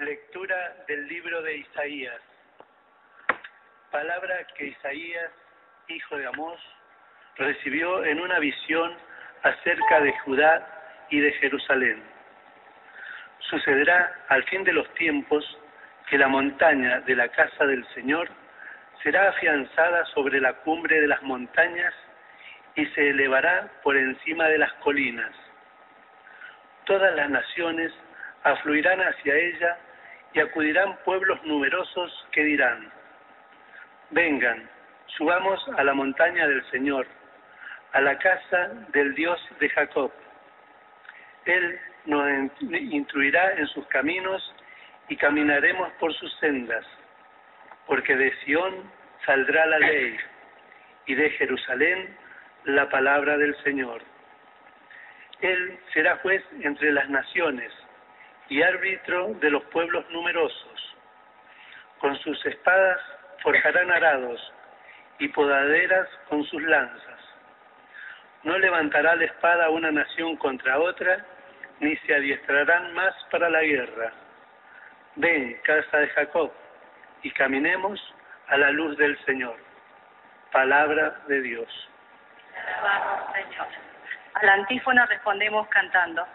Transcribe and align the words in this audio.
Lectura 0.00 0.76
del 0.86 1.08
libro 1.08 1.42
de 1.42 1.56
Isaías. 1.56 2.20
Palabra 3.90 4.46
que 4.56 4.66
Isaías, 4.66 5.32
hijo 5.88 6.16
de 6.16 6.26
Amós, 6.26 6.60
recibió 7.36 8.04
en 8.04 8.20
una 8.20 8.38
visión 8.38 8.94
acerca 9.42 10.00
de 10.00 10.16
Judá 10.20 11.06
y 11.10 11.18
de 11.18 11.32
Jerusalén. 11.32 12.00
Sucederá 13.50 14.24
al 14.28 14.44
fin 14.44 14.62
de 14.62 14.72
los 14.72 14.88
tiempos 14.94 15.44
que 16.08 16.16
la 16.16 16.28
montaña 16.28 17.00
de 17.00 17.16
la 17.16 17.28
casa 17.30 17.66
del 17.66 17.84
Señor 17.88 18.28
será 19.02 19.30
afianzada 19.30 20.04
sobre 20.14 20.40
la 20.40 20.52
cumbre 20.58 21.00
de 21.00 21.08
las 21.08 21.22
montañas 21.22 21.92
y 22.76 22.86
se 22.86 23.10
elevará 23.10 23.68
por 23.82 23.96
encima 23.96 24.46
de 24.46 24.58
las 24.58 24.72
colinas. 24.74 25.32
Todas 26.84 27.12
las 27.16 27.28
naciones 27.28 27.92
afluirán 28.44 29.00
hacia 29.00 29.34
ella 29.34 29.76
y 30.34 30.40
acudirán 30.40 30.98
pueblos 31.04 31.42
numerosos 31.44 32.26
que 32.32 32.44
dirán, 32.44 32.90
vengan, 34.10 34.68
subamos 35.16 35.60
a 35.76 35.84
la 35.84 35.94
montaña 35.94 36.46
del 36.46 36.64
Señor, 36.70 37.06
a 37.92 38.00
la 38.00 38.18
casa 38.18 38.68
del 38.92 39.14
Dios 39.14 39.40
de 39.60 39.68
Jacob. 39.70 40.12
Él 41.46 41.80
nos 42.04 42.28
instruirá 42.60 43.52
en 43.54 43.66
sus 43.68 43.86
caminos 43.86 44.54
y 45.08 45.16
caminaremos 45.16 45.90
por 45.98 46.12
sus 46.14 46.32
sendas, 46.38 46.84
porque 47.86 48.14
de 48.16 48.34
Sión 48.44 48.90
saldrá 49.24 49.66
la 49.66 49.78
ley 49.78 50.16
y 51.06 51.14
de 51.14 51.30
Jerusalén 51.30 52.14
la 52.64 52.88
palabra 52.90 53.38
del 53.38 53.56
Señor. 53.62 54.02
Él 55.40 55.78
será 55.94 56.16
juez 56.18 56.44
entre 56.60 56.92
las 56.92 57.08
naciones 57.08 57.72
y 58.48 58.62
árbitro 58.62 59.34
de 59.40 59.50
los 59.50 59.62
pueblos 59.64 60.04
numerosos. 60.10 60.96
Con 61.98 62.16
sus 62.18 62.44
espadas 62.46 63.00
forjarán 63.42 63.90
arados 63.90 64.52
y 65.18 65.28
podaderas 65.28 66.08
con 66.28 66.44
sus 66.44 66.62
lanzas. 66.62 67.20
No 68.44 68.56
levantará 68.58 69.16
la 69.16 69.24
espada 69.24 69.68
una 69.70 69.90
nación 69.90 70.36
contra 70.36 70.78
otra, 70.78 71.24
ni 71.80 71.96
se 71.98 72.14
adiestrarán 72.14 72.94
más 72.94 73.14
para 73.30 73.50
la 73.50 73.62
guerra. 73.62 74.12
Ven, 75.16 75.60
casa 75.64 75.98
de 75.98 76.08
Jacob, 76.08 76.52
y 77.22 77.30
caminemos 77.32 78.00
a 78.48 78.56
la 78.56 78.70
luz 78.70 78.96
del 78.96 79.18
Señor. 79.24 79.56
Palabra 80.52 81.20
de 81.26 81.42
Dios. 81.42 81.88
Señor. 83.34 83.66
A 84.34 84.46
la 84.46 84.52
antífona 84.54 85.04
respondemos 85.06 85.66
cantando. 85.68 86.26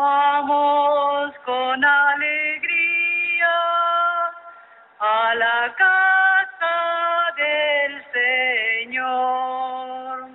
Vamos 0.00 1.34
con 1.44 1.84
alegría 1.84 3.56
a 5.00 5.34
la 5.34 5.74
casa 5.74 7.34
del 7.36 8.04
Señor. 8.86 10.28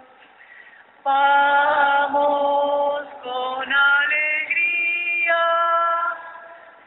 Vamos 1.06 3.04
con 3.24 3.74
alegría 3.74 5.44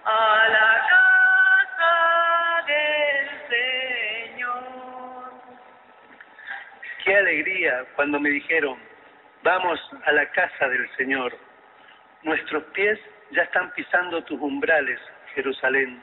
a 0.04 0.48
la 0.56 0.86
casa 0.92 1.94
del 2.66 3.26
Señor. 4.28 5.32
Qué 7.04 7.16
alegría 7.16 7.86
cuando 7.96 8.20
me 8.20 8.28
dijeron, 8.28 8.78
vamos 9.42 9.80
a 10.04 10.12
la 10.12 10.30
casa 10.32 10.68
del 10.68 10.86
Señor. 10.98 11.45
Nuestros 12.26 12.64
pies 12.74 12.98
ya 13.30 13.42
están 13.44 13.70
pisando 13.70 14.20
tus 14.24 14.40
umbrales, 14.40 14.98
Jerusalén. 15.36 16.02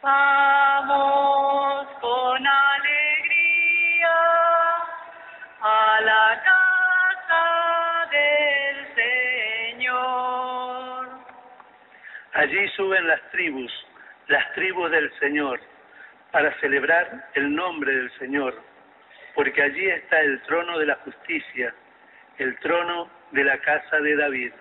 Vamos 0.00 1.86
con 2.00 2.46
alegría 2.46 4.08
a 5.60 6.00
la 6.00 6.42
casa 6.42 8.08
del 8.10 8.94
Señor. 9.74 11.08
Allí 12.32 12.66
suben 12.76 13.08
las 13.08 13.20
tribus, 13.32 13.70
las 14.28 14.50
tribus 14.54 14.90
del 14.90 15.12
Señor, 15.18 15.60
para 16.32 16.58
celebrar 16.60 17.28
el 17.34 17.54
nombre 17.54 17.94
del 17.94 18.10
Señor, 18.18 18.58
porque 19.34 19.62
allí 19.62 19.86
está 19.86 20.18
el 20.20 20.40
trono 20.44 20.78
de 20.78 20.86
la 20.86 20.94
justicia, 21.04 21.74
el 22.38 22.58
trono 22.60 23.19
de 23.32 23.44
la 23.44 23.58
casa 23.58 23.98
de 23.98 24.16
David. 24.16 24.52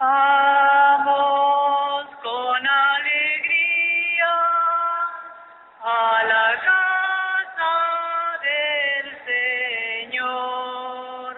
Vamos 0.00 2.06
con 2.22 2.66
alegría 2.66 4.32
a 5.82 6.24
la 6.24 6.60
casa 6.64 8.40
del 8.42 9.16
Señor. 10.10 11.36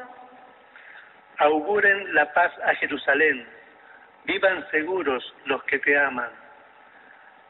Auguren 1.38 2.14
la 2.14 2.32
paz 2.32 2.52
a 2.64 2.74
Jerusalén. 2.76 3.46
Vivan 4.24 4.66
seguros 4.70 5.34
los 5.44 5.62
que 5.64 5.78
te 5.78 5.98
aman. 5.98 6.30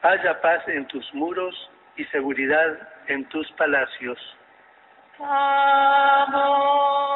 Haya 0.01 0.41
paz 0.41 0.67
en 0.67 0.85
tus 0.87 1.13
muros 1.13 1.55
y 1.95 2.03
seguridad 2.05 2.89
en 3.07 3.23
tus 3.29 3.49
palacios. 3.53 4.19
Vamos 5.17 7.14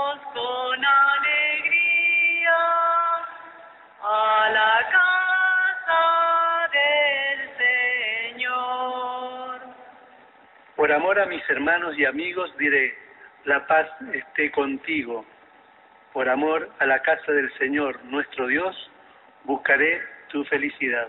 Por 10.89 10.95
amor 10.95 11.19
a 11.19 11.27
mis 11.27 11.47
hermanos 11.47 11.95
y 12.00 12.05
amigos 12.05 12.51
diré, 12.57 12.97
la 13.44 13.67
paz 13.67 13.88
esté 14.11 14.50
contigo. 14.50 15.23
Por 16.13 16.27
amor 16.27 16.67
a 16.79 16.88
la 16.88 17.00
casa 17.03 17.31
del 17.31 17.53
Señor, 17.59 18.03
nuestro 18.05 18.47
Dios, 18.47 18.75
buscaré 19.44 20.01
tu 20.29 20.44
felicidad. 20.45 21.07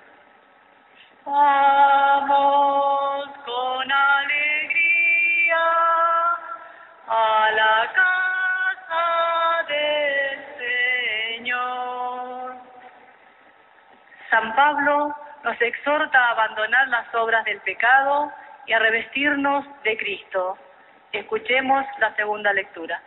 Vamos 1.24 3.24
con 3.46 3.90
alegría 3.90 5.64
a 7.06 7.50
la 7.56 7.90
casa 7.94 9.64
del 9.66 10.44
Señor. 11.38 12.54
San 14.28 14.54
Pablo 14.54 15.16
nos 15.42 15.58
exhorta 15.62 16.18
a 16.18 16.32
abandonar 16.32 16.86
las 16.88 17.14
obras 17.14 17.46
del 17.46 17.62
pecado 17.62 18.30
y 18.70 18.72
a 18.72 18.78
revestirnos 18.78 19.64
de 19.82 19.96
Cristo. 19.96 20.56
Escuchemos 21.10 21.84
la 21.98 22.14
segunda 22.14 22.52
lectura. 22.52 23.02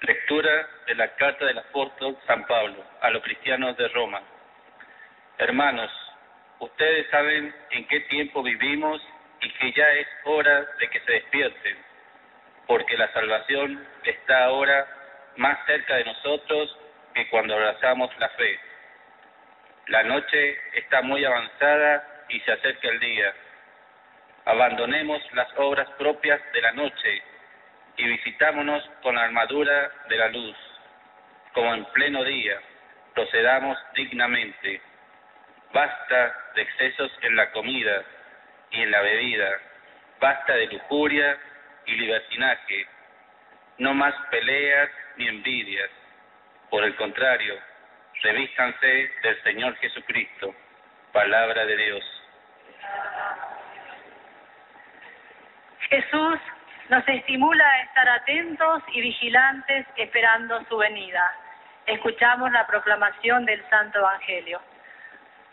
Lectura 0.00 0.66
de 0.86 0.94
la 0.94 1.14
carta 1.16 1.44
del 1.44 1.58
apóstol 1.58 2.16
San 2.26 2.46
Pablo 2.46 2.82
a 3.02 3.10
los 3.10 3.22
cristianos 3.22 3.76
de 3.76 3.86
Roma. 3.88 4.22
Hermanos, 5.36 5.90
ustedes 6.60 7.06
saben 7.10 7.54
en 7.72 7.86
qué 7.86 8.00
tiempo 8.00 8.42
vivimos 8.42 9.02
y 9.42 9.50
que 9.58 9.72
ya 9.72 9.90
es 9.90 10.08
hora 10.24 10.64
de 10.78 10.88
que 10.88 11.00
se 11.00 11.12
despierten, 11.12 11.76
porque 12.66 12.96
la 12.96 13.12
salvación 13.12 13.86
está 14.04 14.44
ahora 14.44 14.86
más 15.36 15.58
cerca 15.66 15.96
de 15.96 16.04
nosotros 16.06 16.78
que 17.12 17.28
cuando 17.28 17.52
abrazamos 17.52 18.10
la 18.18 18.30
fe. 18.30 18.69
La 19.90 20.04
noche 20.04 20.56
está 20.74 21.02
muy 21.02 21.24
avanzada 21.24 22.24
y 22.28 22.38
se 22.40 22.52
acerca 22.52 22.88
el 22.88 23.00
día. 23.00 23.34
Abandonemos 24.44 25.20
las 25.32 25.48
obras 25.56 25.90
propias 25.98 26.40
de 26.52 26.60
la 26.60 26.70
noche 26.74 27.22
y 27.96 28.06
visitámonos 28.06 28.88
con 29.02 29.16
la 29.16 29.24
armadura 29.24 29.90
de 30.08 30.16
la 30.16 30.28
luz. 30.28 30.56
Como 31.54 31.74
en 31.74 31.84
pleno 31.86 32.22
día, 32.22 32.60
procedamos 33.14 33.76
dignamente. 33.94 34.80
Basta 35.72 36.36
de 36.54 36.62
excesos 36.62 37.10
en 37.22 37.34
la 37.34 37.50
comida 37.50 38.04
y 38.70 38.82
en 38.82 38.92
la 38.92 39.00
bebida. 39.00 39.58
Basta 40.20 40.54
de 40.54 40.66
lujuria 40.68 41.36
y 41.86 41.96
libertinaje. 41.96 42.86
No 43.78 43.92
más 43.94 44.14
peleas 44.30 44.88
ni 45.16 45.26
envidias. 45.26 45.90
Por 46.70 46.84
el 46.84 46.94
contrario, 46.94 47.58
revístanse 48.22 49.10
del 49.22 49.42
Señor 49.42 49.76
Jesucristo. 49.76 50.54
Palabra 51.12 51.64
de 51.66 51.76
Dios. 51.76 52.04
Jesús 55.88 56.38
nos 56.88 57.06
estimula 57.08 57.64
a 57.68 57.82
estar 57.82 58.08
atentos 58.08 58.82
y 58.92 59.00
vigilantes 59.00 59.86
esperando 59.96 60.64
su 60.68 60.76
venida. 60.76 61.22
Escuchamos 61.86 62.50
la 62.52 62.66
proclamación 62.66 63.44
del 63.46 63.62
Santo 63.68 63.98
Evangelio. 63.98 64.60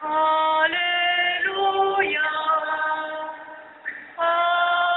Aleluya. 0.02 0.72
Aleluya. 4.18 4.88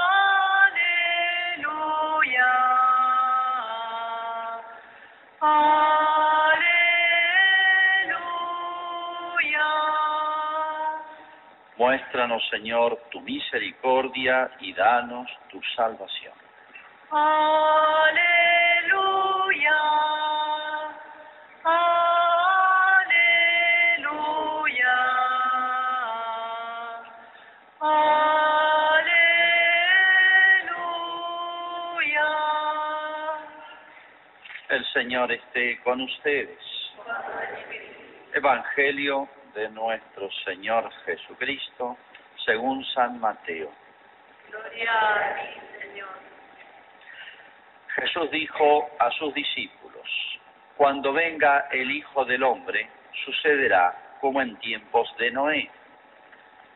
Muéstranos, 11.81 12.43
Señor, 12.51 12.95
tu 13.09 13.19
misericordia 13.21 14.51
y 14.59 14.71
danos 14.71 15.27
tu 15.49 15.59
salvación. 15.75 16.35
Aleluya. 17.09 18.21
Aleluya. 21.63 22.05
Aleluya. 27.79 29.07
El 34.69 34.85
Señor 34.93 35.31
esté 35.31 35.81
con 35.81 35.99
ustedes. 36.01 36.59
Evangelio 38.35 39.27
de 39.53 39.69
nuestro 39.69 40.29
Señor 40.45 40.91
Jesucristo, 41.05 41.97
según 42.45 42.83
San 42.85 43.19
Mateo. 43.19 43.71
Gloria 44.49 44.91
a 44.91 45.35
ti, 45.35 45.61
Señor. 45.79 46.09
Jesús 47.95 48.31
dijo 48.31 48.89
a 48.99 49.11
sus 49.11 49.33
discípulos, 49.33 50.07
cuando 50.77 51.13
venga 51.13 51.67
el 51.71 51.91
Hijo 51.91 52.25
del 52.25 52.43
Hombre, 52.43 52.89
sucederá 53.25 54.17
como 54.21 54.41
en 54.41 54.55
tiempos 54.57 55.13
de 55.17 55.31
Noé. 55.31 55.69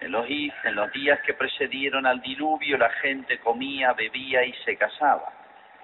En 0.02 0.12
los, 0.12 0.28
en 0.30 0.76
los 0.76 0.92
días 0.92 1.20
que 1.22 1.34
precedieron 1.34 2.06
al 2.06 2.22
diluvio, 2.22 2.78
la 2.78 2.90
gente 2.90 3.40
comía, 3.40 3.94
bebía 3.94 4.44
y 4.44 4.54
se 4.66 4.76
casaba, 4.76 5.32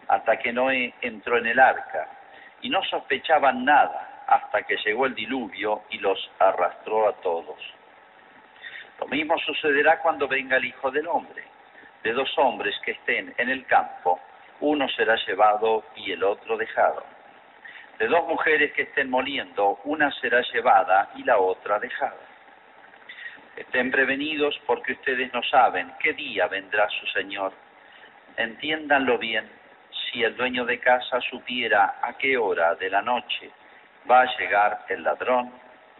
hasta 0.07 0.37
que 0.37 0.51
Noé 0.51 0.93
entró 1.01 1.37
en 1.37 1.47
el 1.47 1.59
arca, 1.59 2.07
y 2.61 2.69
no 2.69 2.83
sospechaban 2.83 3.63
nada 3.63 4.10
hasta 4.31 4.63
que 4.63 4.77
llegó 4.77 5.07
el 5.07 5.13
diluvio 5.13 5.83
y 5.89 5.97
los 5.97 6.31
arrastró 6.39 7.09
a 7.09 7.13
todos. 7.17 7.59
Lo 9.01 9.07
mismo 9.07 9.37
sucederá 9.39 9.99
cuando 9.99 10.25
venga 10.25 10.55
el 10.55 10.63
Hijo 10.63 10.89
del 10.89 11.05
Hombre. 11.07 11.43
De 12.01 12.13
dos 12.13 12.31
hombres 12.37 12.73
que 12.85 12.91
estén 12.91 13.33
en 13.37 13.49
el 13.49 13.65
campo, 13.65 14.21
uno 14.61 14.87
será 14.87 15.17
llevado 15.27 15.83
y 15.97 16.13
el 16.13 16.23
otro 16.23 16.55
dejado. 16.55 17.03
De 17.99 18.07
dos 18.07 18.25
mujeres 18.25 18.71
que 18.71 18.83
estén 18.83 19.09
moliendo, 19.09 19.81
una 19.83 20.09
será 20.21 20.41
llevada 20.53 21.09
y 21.15 21.23
la 21.25 21.37
otra 21.37 21.77
dejada. 21.79 22.25
Estén 23.57 23.91
prevenidos 23.91 24.57
porque 24.65 24.93
ustedes 24.93 25.33
no 25.33 25.43
saben 25.43 25.91
qué 25.99 26.13
día 26.13 26.47
vendrá 26.47 26.87
su 26.89 27.05
Señor. 27.07 27.51
Entiéndanlo 28.37 29.17
bien, 29.17 29.51
si 29.91 30.23
el 30.23 30.37
dueño 30.37 30.63
de 30.63 30.79
casa 30.79 31.19
supiera 31.29 31.99
a 32.01 32.17
qué 32.17 32.37
hora 32.37 32.75
de 32.75 32.89
la 32.89 33.01
noche 33.01 33.51
va 34.09 34.21
a 34.21 34.37
llegar 34.37 34.85
el 34.89 35.03
ladrón, 35.03 35.51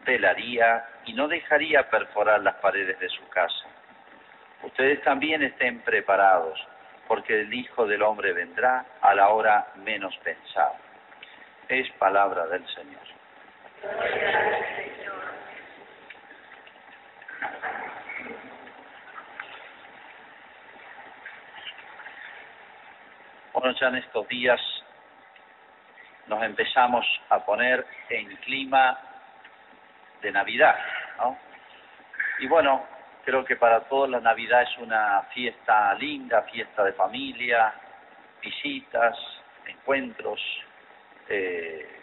velaría 0.05 0.85
y 1.05 1.13
no 1.13 1.27
dejaría 1.27 1.89
perforar 1.89 2.41
las 2.41 2.55
paredes 2.55 2.99
de 2.99 3.09
su 3.09 3.27
casa. 3.29 3.65
Ustedes 4.63 5.01
también 5.03 5.41
estén 5.41 5.81
preparados, 5.81 6.59
porque 7.07 7.41
el 7.41 7.53
Hijo 7.53 7.85
del 7.87 8.03
Hombre 8.03 8.33
vendrá 8.33 8.85
a 9.01 9.13
la 9.15 9.29
hora 9.29 9.67
menos 9.75 10.15
pensada. 10.23 10.75
Es 11.67 11.89
palabra 11.93 12.45
del 12.47 12.65
Señor. 12.67 13.01
Bueno, 23.53 23.77
ya 23.79 23.87
en 23.87 23.95
estos 23.95 24.27
días 24.27 24.61
nos 26.31 26.41
empezamos 26.43 27.05
a 27.29 27.39
poner 27.39 27.85
en 28.09 28.25
clima 28.37 28.97
de 30.21 30.31
Navidad. 30.31 30.77
Y 32.39 32.47
bueno, 32.47 32.85
creo 33.25 33.43
que 33.43 33.57
para 33.57 33.81
todos 33.81 34.09
la 34.09 34.21
Navidad 34.21 34.61
es 34.61 34.77
una 34.77 35.23
fiesta 35.33 35.93
linda, 35.95 36.43
fiesta 36.43 36.85
de 36.85 36.93
familia, 36.93 37.73
visitas, 38.41 39.17
encuentros, 39.67 40.39
eh, 41.27 41.99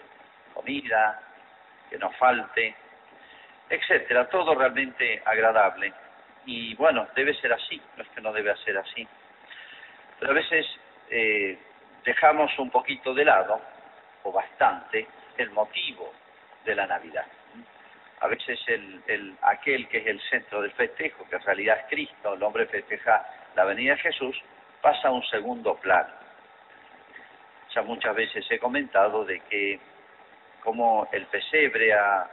comida, 0.53 1.23
que 1.89 1.97
no 1.97 2.11
falte, 2.13 2.77
etcétera, 3.71 4.29
todo 4.29 4.55
realmente 4.55 5.23
agradable. 5.25 5.91
Y 6.45 6.75
bueno, 6.75 7.09
debe 7.17 7.33
ser 7.41 7.55
así, 7.55 7.81
no 7.97 8.03
es 8.03 8.09
que 8.11 8.21
no 8.21 8.31
debe 8.35 8.55
ser 8.59 8.77
así. 8.77 9.09
Pero 10.21 10.33
a 10.33 10.35
veces 10.35 10.67
eh, 11.09 11.59
dejamos 12.05 12.57
un 12.59 12.71
poquito 12.71 13.15
de 13.15 13.25
lado, 13.25 13.59
bastante, 14.33 15.07
el 15.37 15.51
motivo 15.51 16.13
de 16.65 16.75
la 16.75 16.87
Navidad. 16.87 17.27
A 18.21 18.27
veces 18.27 18.59
el, 18.67 19.03
el, 19.07 19.37
aquel 19.43 19.89
que 19.89 19.99
es 19.99 20.07
el 20.07 20.21
centro 20.29 20.61
del 20.61 20.73
festejo, 20.73 21.25
que 21.29 21.37
en 21.37 21.43
realidad 21.43 21.79
es 21.79 21.87
Cristo, 21.89 22.35
el 22.35 22.43
hombre 22.43 22.67
festeja 22.67 23.25
la 23.55 23.65
venida 23.65 23.95
de 23.95 24.01
Jesús, 24.01 24.37
pasa 24.81 25.09
a 25.09 25.13
un 25.13 25.25
segundo 25.25 25.77
plano. 25.77 26.11
Ya 27.75 27.83
muchas 27.83 28.15
veces 28.15 28.45
he 28.51 28.59
comentado 28.59 29.25
de 29.25 29.41
que 29.41 29.79
como 30.61 31.09
el 31.13 31.27
pesebre 31.27 31.93
ha, 31.93 32.29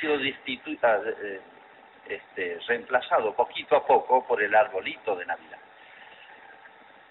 sido 0.00 0.16
eh, 0.16 1.40
este, 2.08 2.58
reemplazado 2.66 3.34
poquito 3.34 3.76
a 3.76 3.86
poco 3.86 4.26
por 4.26 4.42
el 4.42 4.54
arbolito 4.54 5.16
de 5.16 5.26
Navidad. 5.26 5.58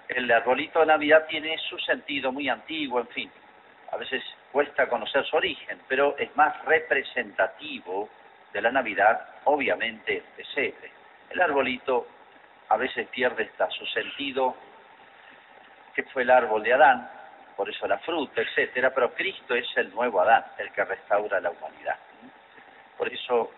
El 0.08 0.32
arbolito 0.32 0.80
de 0.80 0.88
Navidad 0.88 1.26
tiene 1.28 1.58
su 1.70 1.78
sentido 1.80 2.32
muy 2.32 2.50
antiguo, 2.50 3.00
en 3.00 3.08
fin, 3.10 3.32
a 3.92 3.98
veces 3.98 4.24
cuesta 4.52 4.88
conocer 4.88 5.26
su 5.26 5.36
origen, 5.36 5.80
pero 5.88 6.16
es 6.18 6.36
más 6.36 6.64
representativo 6.66 8.10
de 8.54 8.62
la 8.62 8.72
Navidad, 8.72 9.28
obviamente, 9.46 10.18
el 10.18 10.24
pesebre. 10.36 10.92
El 11.30 11.42
arbolito 11.42 12.08
a 12.70 12.78
veces 12.78 13.08
pierde 13.10 13.46
hasta 13.46 13.70
su 13.72 13.86
sentido, 13.88 14.56
que 15.96 16.04
fue 16.04 16.24
el 16.24 16.30
árbol 16.30 16.64
de 16.64 16.74
Adán, 16.74 17.10
por 17.56 17.70
eso 17.70 17.88
la 17.88 17.98
fruta, 18.00 18.42
etcétera, 18.42 18.94
pero 18.94 19.14
Cristo 19.14 19.54
es 19.54 19.68
el 19.76 19.94
nuevo 19.94 20.22
Adán, 20.22 20.46
el 20.58 20.72
que 20.72 20.86
restaura 20.86 21.42
la 21.42 21.52
humanidad. 21.52 21.98
Por 22.98 23.12
eso, 23.12 23.52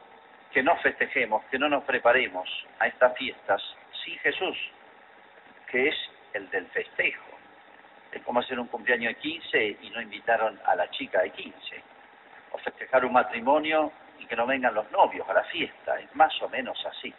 que 0.51 0.63
no 0.63 0.75
festejemos, 0.77 1.45
que 1.45 1.59
no 1.59 1.69
nos 1.69 1.83
preparemos 1.83 2.49
a 2.79 2.87
estas 2.87 3.15
fiestas 3.17 3.61
sin 4.03 4.17
Jesús, 4.19 4.57
que 5.67 5.89
es 5.89 5.95
el 6.33 6.49
del 6.49 6.65
festejo. 6.67 7.30
Es 8.12 8.22
como 8.24 8.39
hacer 8.39 8.60
un 8.60 8.68
cumpleaños 8.68 9.13
de 9.15 9.20
15 9.20 9.77
y 9.82 9.89
no 9.91 10.01
invitaron 10.01 10.60
a 10.65 10.75
la 10.75 10.89
chica 10.91 11.22
de 11.22 11.30
15. 11.32 11.84
O 12.51 12.58
festejar 12.58 13.06
un 13.06 13.13
matrimonio 13.13 13.91
y 14.20 14.25
que 14.25 14.36
no 14.36 14.46
vengan 14.46 14.74
los 14.74 14.89
novios 14.91 15.27
a 15.30 15.34
la 15.34 15.44
fiesta. 15.46 16.00
Es 16.00 16.13
más 16.15 16.34
o 16.41 16.50
menos 16.50 16.77
así. 16.86 17.13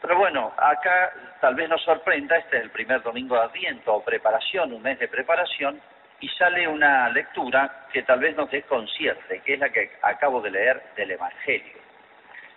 Pero 0.00 0.18
bueno, 0.18 0.52
acá 0.58 1.14
tal 1.40 1.54
vez 1.54 1.66
nos 1.66 1.82
sorprenda, 1.82 2.36
este 2.36 2.58
es 2.58 2.64
el 2.64 2.70
primer 2.70 3.02
domingo 3.02 3.36
de 3.36 3.44
Adviento 3.44 3.94
o 3.94 4.04
preparación, 4.04 4.74
un 4.74 4.82
mes 4.82 4.98
de 4.98 5.08
preparación, 5.08 5.80
y 6.20 6.28
sale 6.28 6.68
una 6.68 7.08
lectura 7.08 7.86
que 7.90 8.02
tal 8.02 8.20
vez 8.20 8.36
nos 8.36 8.50
desconcierte, 8.50 9.40
que 9.40 9.54
es 9.54 9.58
la 9.58 9.70
que 9.70 9.92
acabo 10.02 10.42
de 10.42 10.50
leer 10.50 10.82
del 10.94 11.12
Evangelio. 11.12 11.78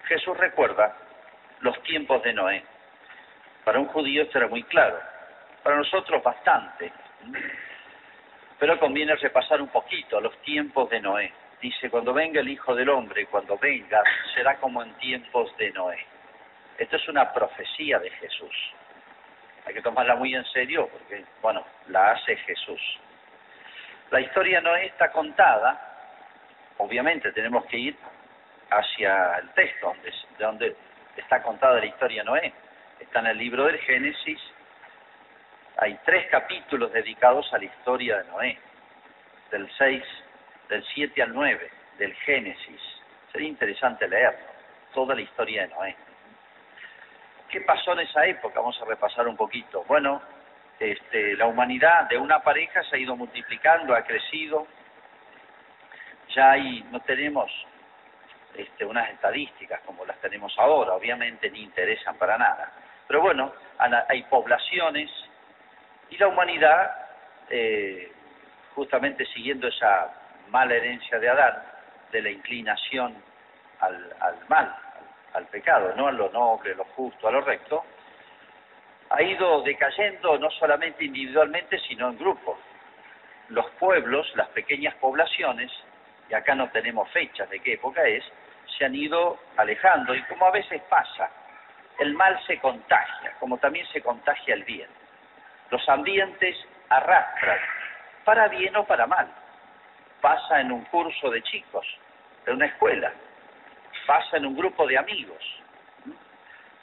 Jesús 0.08 0.38
recuerda 0.38 0.94
los 1.62 1.82
tiempos 1.84 2.22
de 2.24 2.34
Noé. 2.34 2.64
Para 3.64 3.80
un 3.80 3.88
judío 3.88 4.24
esto 4.24 4.40
era 4.40 4.48
muy 4.48 4.64
claro, 4.64 5.00
para 5.68 5.80
nosotros 5.80 6.24
bastante. 6.24 6.94
Pero 8.58 8.80
conviene 8.80 9.14
repasar 9.16 9.62
un 9.62 9.68
poquito 9.68 10.22
los 10.22 10.42
tiempos 10.42 10.90
de 10.90 11.02
Noé. 11.02 11.34
Dice, 11.62 11.90
cuando 11.90 12.14
venga 12.14 12.40
el 12.40 12.48
Hijo 12.48 12.74
del 12.74 12.88
Hombre, 12.88 13.26
cuando 13.26 13.58
venga, 13.58 14.02
será 14.34 14.56
como 14.60 14.82
en 14.82 14.94
tiempos 14.94 15.54
de 15.58 15.72
Noé. 15.72 15.98
Esto 16.78 16.96
es 16.96 17.10
una 17.10 17.34
profecía 17.34 18.00
de 18.00 18.10
Jesús. 18.12 18.56
Hay 19.66 19.74
que 19.74 19.82
tomarla 19.82 20.16
muy 20.16 20.34
en 20.34 20.46
serio 20.46 20.88
porque, 20.90 21.26
bueno, 21.42 21.66
la 21.88 22.12
hace 22.12 22.38
Jesús. 22.38 22.82
La 24.10 24.22
historia 24.22 24.62
Noé 24.62 24.86
está 24.86 25.12
contada, 25.12 25.82
obviamente 26.78 27.34
tenemos 27.34 27.66
que 27.66 27.78
ir 27.78 27.98
hacia 28.70 29.40
el 29.40 29.50
texto 29.50 29.88
donde, 29.88 30.12
de 30.12 30.46
donde 30.46 30.76
está 31.18 31.42
contada 31.42 31.82
la 31.82 31.88
historia 31.88 32.24
Noé. 32.24 32.54
Está 33.02 33.20
en 33.20 33.28
el 33.28 33.38
libro 33.38 33.66
del 33.66 33.78
Génesis, 33.80 34.40
hay 35.78 36.00
tres 36.06 36.28
capítulos 36.30 36.92
dedicados 36.92 37.54
a 37.54 37.60
la 37.60 37.66
historia 37.66 38.18
de 38.18 38.30
Noé, 38.30 38.58
del 39.52 39.70
6, 39.78 40.04
del 40.70 40.84
7 40.94 41.22
al 41.22 41.34
9, 41.34 41.72
del 42.00 42.14
Génesis. 42.16 42.82
Sería 43.32 43.48
interesante 43.48 44.08
leerlo, 44.08 44.46
toda 44.94 45.14
la 45.14 45.22
historia 45.22 45.64
de 45.64 45.68
Noé. 45.70 45.96
¿Qué 47.50 47.62
pasó 47.62 47.94
en 47.94 48.00
esa 48.00 48.26
época? 48.26 48.60
Vamos 48.60 48.82
a 48.82 48.86
repasar 48.86 49.28
un 49.28 49.38
poquito. 49.38 49.84
Bueno, 49.88 50.22
este, 50.80 51.36
la 51.36 51.46
humanidad 51.46 52.10
de 52.10 52.18
una 52.18 52.40
pareja 52.42 52.84
se 52.84 52.96
ha 52.96 53.00
ido 53.00 53.16
multiplicando, 53.16 53.96
ha 53.96 54.02
crecido. 54.02 54.68
Ya 56.36 56.52
hay, 56.52 56.84
no 56.92 57.00
tenemos 57.02 57.52
este, 58.56 58.84
unas 58.84 59.10
estadísticas 59.12 59.80
como 59.82 60.06
las 60.06 60.20
tenemos 60.22 60.58
ahora, 60.58 60.94
obviamente 60.94 61.50
ni 61.52 61.62
interesan 61.62 62.18
para 62.18 62.38
nada. 62.38 62.72
Pero 63.08 63.22
bueno, 63.22 63.54
hay 64.10 64.24
poblaciones 64.24 65.10
y 66.10 66.18
la 66.18 66.28
humanidad, 66.28 66.92
eh, 67.50 68.12
justamente 68.76 69.26
siguiendo 69.28 69.68
esa 69.68 70.14
mala 70.50 70.76
herencia 70.76 71.20
de 71.20 71.30
Adán, 71.30 71.64
de 72.12 72.22
la 72.22 72.30
inclinación 72.30 73.16
al, 73.80 74.16
al 74.20 74.36
mal, 74.48 74.76
al, 75.34 75.46
pecado, 75.48 75.94
no 75.96 76.08
a 76.08 76.12
lo 76.12 76.30
noble, 76.30 76.76
lo 76.76 76.86
justo, 76.96 77.28
a 77.28 77.32
lo 77.32 77.42
recto, 77.42 77.84
ha 79.10 79.22
ido 79.22 79.62
decayendo 79.62 80.38
no 80.38 80.50
solamente 80.52 81.06
individualmente, 81.06 81.80
sino 81.80 82.10
en 82.10 82.18
grupo. 82.18 82.58
Los 83.50 83.70
pueblos, 83.72 84.30
las 84.36 84.50
pequeñas 84.50 84.96
poblaciones, 84.96 85.72
y 86.30 86.34
acá 86.34 86.56
no 86.56 86.70
tenemos 86.70 87.10
fechas 87.12 87.50
de 87.50 87.60
qué 87.60 87.74
época 87.74 88.04
es, 88.04 88.24
se 88.78 88.86
han 88.86 88.96
ido 88.96 89.40
alejando 89.56 90.14
y 90.14 90.22
como 90.24 90.46
a 90.46 90.52
veces 90.52 90.82
pasa, 90.90 91.30
el 92.00 92.14
mal 92.14 92.40
se 92.46 92.60
contagia, 92.60 93.34
como 93.40 93.58
también 93.58 93.88
se 93.88 94.02
contagia 94.02 94.54
el 94.54 94.64
bien. 94.64 94.90
Los 95.70 95.88
ambientes 95.90 96.56
arrastran, 96.90 97.60
para 98.24 98.48
bien 98.48 98.76
o 98.76 98.86
para 98.86 99.06
mal. 99.06 99.28
Pasa 100.22 100.62
en 100.62 100.72
un 100.72 100.84
curso 100.86 101.30
de 101.30 101.42
chicos, 101.44 101.86
de 102.46 102.54
una 102.54 102.66
escuela, 102.66 103.12
pasa 104.06 104.38
en 104.38 104.46
un 104.46 104.56
grupo 104.56 104.88
de 104.88 104.98
amigos, 104.98 105.44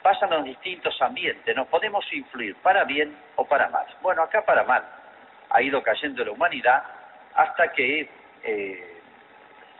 pasa 0.01 0.25
en 0.25 0.31
los 0.31 0.43
distintos 0.45 1.01
ambientes, 1.01 1.55
nos 1.55 1.67
podemos 1.67 2.05
influir 2.13 2.55
para 2.57 2.83
bien 2.83 3.17
o 3.35 3.45
para 3.45 3.69
mal. 3.69 3.85
Bueno, 4.01 4.21
acá 4.21 4.45
para 4.45 4.63
mal. 4.63 4.83
Ha 5.49 5.61
ido 5.61 5.81
cayendo 5.81 6.23
la 6.23 6.31
humanidad 6.31 6.83
hasta 7.33 7.71
que 7.71 8.09
eh, 8.43 9.01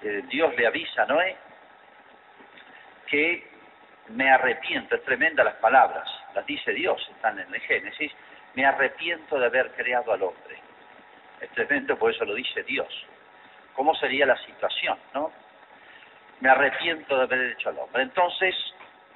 eh, 0.02 0.24
Dios 0.28 0.56
le 0.56 0.68
avisa 0.68 1.04
a 1.04 1.06
Noé 1.06 1.36
que 3.08 3.48
me 4.10 4.30
arrepiento, 4.30 4.96
es 4.96 5.04
tremenda 5.04 5.44
las 5.44 5.56
palabras, 5.56 6.08
las 6.34 6.46
dice 6.46 6.72
Dios, 6.74 7.02
están 7.16 7.40
en 7.40 7.54
el 7.54 7.62
Génesis, 7.62 8.12
me 8.56 8.66
arrepiento 8.66 9.38
de 9.40 9.46
haber 9.46 9.72
creado 9.72 10.14
al 10.14 10.24
hombre. 10.24 10.58
Es 11.42 11.50
tremendo, 11.52 11.98
por 11.98 12.12
eso 12.12 12.26
lo 12.26 12.34
dice 12.34 12.64
Dios. 12.64 12.88
¿Cómo 13.74 13.94
sería 13.96 14.26
la 14.26 14.38
situación, 14.46 14.98
no? 15.14 15.32
Me 16.40 16.50
arrepiento 16.50 17.18
de 17.18 17.24
haber 17.24 17.52
hecho 17.52 17.70
al 17.70 17.80
hombre. 17.80 18.04
Entonces, 18.04 18.56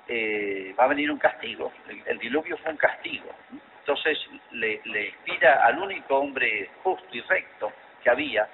eh, 0.08 0.74
va 0.78 0.86
a 0.86 0.88
venir 0.88 1.12
un 1.12 1.18
castigo. 1.18 1.72
El, 2.06 2.18
diluvio 2.20 2.58
fue 2.58 2.72
un 2.72 2.78
castigo. 2.78 3.30
Entonces, 3.80 4.18
le, 4.52 4.82
le 4.86 5.08
inspira 5.08 5.66
al 5.66 5.80
único 5.80 6.18
hombre 6.18 6.70
justo 6.84 7.08
y 7.12 7.22
recto 7.22 7.72
que 8.04 8.10
había, 8.10 8.48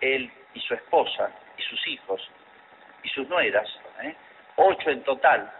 él 0.00 0.30
y 0.54 0.60
su 0.60 0.74
esposa 0.74 1.30
y 1.56 1.62
sus 1.62 1.86
hijos 1.88 2.30
y 3.02 3.08
sus 3.08 3.28
nueras, 3.28 3.68
¿eh? 4.02 4.14
ocho 4.56 4.90
en 4.90 5.02
total, 5.02 5.50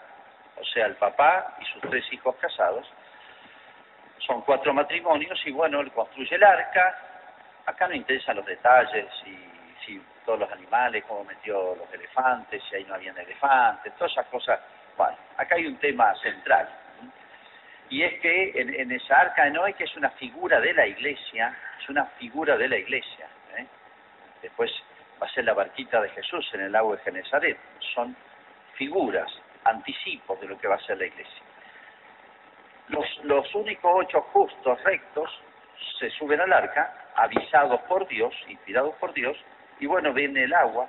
o 0.57 0.65
sea, 0.65 0.87
el 0.87 0.97
papá 0.97 1.57
y 1.61 1.65
sus 1.67 1.81
tres 1.83 2.05
hijos 2.13 2.37
casados, 2.37 2.87
son 4.31 4.43
cuatro 4.43 4.73
matrimonios 4.73 5.45
y 5.45 5.51
bueno, 5.51 5.81
él 5.81 5.91
construye 5.91 6.37
el 6.37 6.45
arca, 6.45 6.97
acá 7.67 7.89
no 7.89 7.95
interesan 7.95 8.37
los 8.37 8.47
detalles, 8.47 9.07
y 9.27 9.37
si 9.85 10.01
todos 10.25 10.39
los 10.39 10.53
animales, 10.53 11.03
cómo 11.09 11.25
metió 11.25 11.75
los 11.75 11.93
elefantes, 11.93 12.63
si 12.71 12.77
ahí 12.77 12.85
no 12.85 12.95
habían 12.95 13.19
elefantes, 13.19 13.93
todas 13.97 14.13
esas 14.13 14.27
cosas, 14.27 14.61
bueno, 14.97 15.17
acá 15.37 15.57
hay 15.57 15.67
un 15.67 15.77
tema 15.79 16.15
central, 16.23 16.69
y 17.89 18.05
es 18.05 18.21
que 18.21 18.53
en, 18.55 18.93
esa 18.93 19.19
arca 19.19 19.47
de 19.47 19.51
Noé, 19.51 19.73
que 19.73 19.83
es 19.83 19.97
una 19.97 20.11
figura 20.11 20.61
de 20.61 20.75
la 20.75 20.87
iglesia, 20.87 21.53
es 21.81 21.89
una 21.89 22.05
figura 22.21 22.57
de 22.57 22.69
la 22.69 22.77
iglesia, 22.77 23.27
¿eh? 23.57 23.67
después 24.43 24.71
va 25.21 25.27
a 25.27 25.31
ser 25.31 25.45
la 25.45 25.55
barquita 25.55 26.01
de 26.01 26.09
Jesús 26.11 26.49
en 26.55 26.61
el 26.61 26.77
agua 26.77 26.95
de 26.95 27.03
Genezaret, 27.03 27.59
son 27.97 28.15
figuras, 28.75 29.29
anticipos 29.65 30.41
de 30.41 30.47
lo 30.47 30.57
que 30.57 30.69
va 30.69 30.77
a 30.77 30.87
ser 30.87 30.99
la 30.99 31.07
iglesia. 31.07 31.50
Los, 32.91 33.25
los 33.25 33.55
únicos 33.55 33.91
ocho 33.95 34.21
justos, 34.33 34.83
rectos, 34.85 35.31
se 35.99 36.11
suben 36.11 36.41
al 36.41 36.53
arca, 36.53 37.11
avisados 37.15 37.81
por 37.83 38.07
Dios, 38.07 38.35
inspirados 38.49 38.95
por 38.97 39.13
Dios, 39.13 39.37
y 39.79 39.87
bueno, 39.87 40.13
viene 40.13 40.45
el 40.45 40.55
agua, 40.55 40.87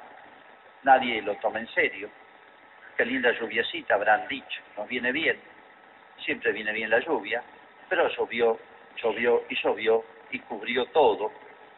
nadie 0.84 1.22
lo 1.22 1.36
toma 1.36 1.60
en 1.60 1.68
serio, 1.70 2.10
qué 2.98 3.06
linda 3.06 3.32
lluviecita 3.32 3.96
habrán 3.96 4.28
dicho, 4.28 4.62
nos 4.78 4.88
viene 4.88 5.12
bien, 5.12 5.40
siempre 6.26 6.52
viene 6.52 6.72
bien 6.74 6.90
la 6.90 7.00
lluvia, 7.00 7.42
pero 7.90 8.08
llovió, 8.10 8.60
llovió 9.02 9.44
y 9.50 9.56
llovió 9.56 10.04
y 10.32 10.40
cubrió 10.40 10.86
todo, 10.88 11.32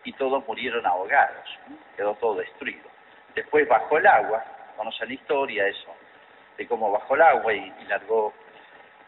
y 0.03 0.13
todos 0.13 0.45
murieron 0.47 0.85
ahogados, 0.85 1.59
quedó 1.95 2.13
todo 2.15 2.35
destruido. 2.35 2.89
Después 3.35 3.67
bajó 3.67 3.97
el 3.97 4.07
agua, 4.07 4.43
conocen 4.77 5.07
la 5.07 5.13
historia 5.13 5.67
eso, 5.67 5.95
de 6.57 6.67
cómo 6.67 6.91
bajó 6.91 7.15
el 7.15 7.21
agua 7.21 7.53
y, 7.53 7.71
largó 7.87 8.33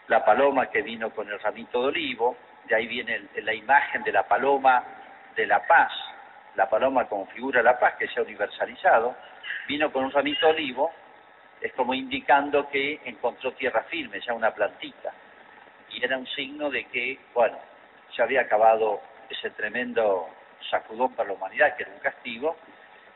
la 0.07 0.23
paloma 0.23 0.69
que 0.69 0.81
vino 0.81 1.09
con 1.11 1.29
el 1.29 1.39
ramito 1.39 1.81
de 1.81 1.87
olivo, 1.87 2.37
de 2.65 2.75
ahí 2.75 2.87
viene 2.87 3.27
la 3.35 3.53
imagen 3.53 4.03
de 4.03 4.11
la 4.11 4.23
paloma 4.27 4.83
de 5.35 5.45
la 5.45 5.65
paz, 5.65 5.91
la 6.55 6.69
paloma 6.69 7.05
configura 7.07 7.61
la 7.61 7.79
paz 7.79 7.95
que 7.95 8.07
se 8.07 8.19
ha 8.19 8.23
universalizado, 8.23 9.15
vino 9.67 9.91
con 9.91 10.05
un 10.05 10.11
ramito 10.11 10.45
de 10.47 10.53
olivo, 10.53 10.91
es 11.61 11.73
como 11.73 11.93
indicando 11.93 12.69
que 12.69 13.01
encontró 13.05 13.53
tierra 13.53 13.83
firme, 13.83 14.19
ya 14.21 14.33
una 14.33 14.53
plantita, 14.53 15.11
y 15.89 16.03
era 16.03 16.17
un 16.17 16.27
signo 16.27 16.69
de 16.69 16.85
que, 16.85 17.19
bueno, 17.33 17.57
se 18.15 18.21
había 18.21 18.41
acabado 18.41 19.01
ese 19.29 19.49
tremendo 19.51 20.29
sacudón 20.69 21.13
para 21.13 21.29
la 21.29 21.35
humanidad, 21.35 21.75
que 21.75 21.83
era 21.83 21.91
un 21.91 21.99
castigo, 21.99 22.57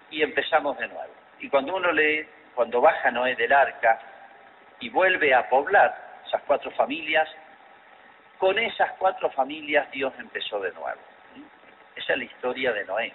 y 0.10 0.22
empezamos 0.22 0.78
de 0.78 0.88
nuevo. 0.88 1.14
Y 1.40 1.50
cuando 1.50 1.76
uno 1.76 1.92
lee, 1.92 2.28
cuando 2.56 2.82
baja 2.82 3.12
Noé 3.12 3.36
del 3.36 3.54
arca 3.54 4.00
y 4.80 4.90
vuelve 4.90 5.34
a 5.34 5.48
poblar 5.50 6.09
esas 6.30 6.44
cuatro 6.44 6.72
familias, 6.72 7.28
con 8.38 8.58
esas 8.58 8.92
cuatro 8.94 9.30
familias 9.32 9.90
Dios 9.92 10.14
empezó 10.20 10.60
de 10.60 10.72
nuevo. 10.72 11.02
Esa 11.96 12.14
es 12.14 12.20
la 12.20 12.24
historia 12.24 12.72
de 12.72 12.86
Noé. 12.86 13.14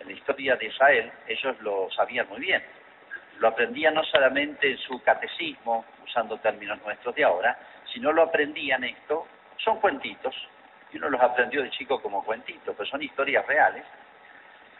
En 0.00 0.08
la 0.08 0.12
historia 0.12 0.56
de 0.56 0.66
Israel 0.66 1.12
ellos 1.28 1.60
lo 1.60 1.88
sabían 1.90 2.28
muy 2.28 2.40
bien. 2.40 2.62
Lo 3.38 3.48
aprendían 3.48 3.94
no 3.94 4.02
solamente 4.04 4.70
en 4.70 4.78
su 4.78 5.02
catecismo, 5.02 5.84
usando 6.02 6.38
términos 6.38 6.80
nuestros 6.82 7.14
de 7.14 7.24
ahora, 7.24 7.58
sino 7.92 8.10
lo 8.12 8.22
aprendían 8.22 8.82
esto, 8.82 9.26
son 9.58 9.78
cuentitos, 9.78 10.34
y 10.92 10.96
uno 10.96 11.10
los 11.10 11.20
aprendió 11.20 11.62
de 11.62 11.70
chico 11.70 12.00
como 12.00 12.24
cuentitos, 12.24 12.74
pero 12.76 12.88
son 12.88 13.02
historias 13.02 13.46
reales, 13.46 13.84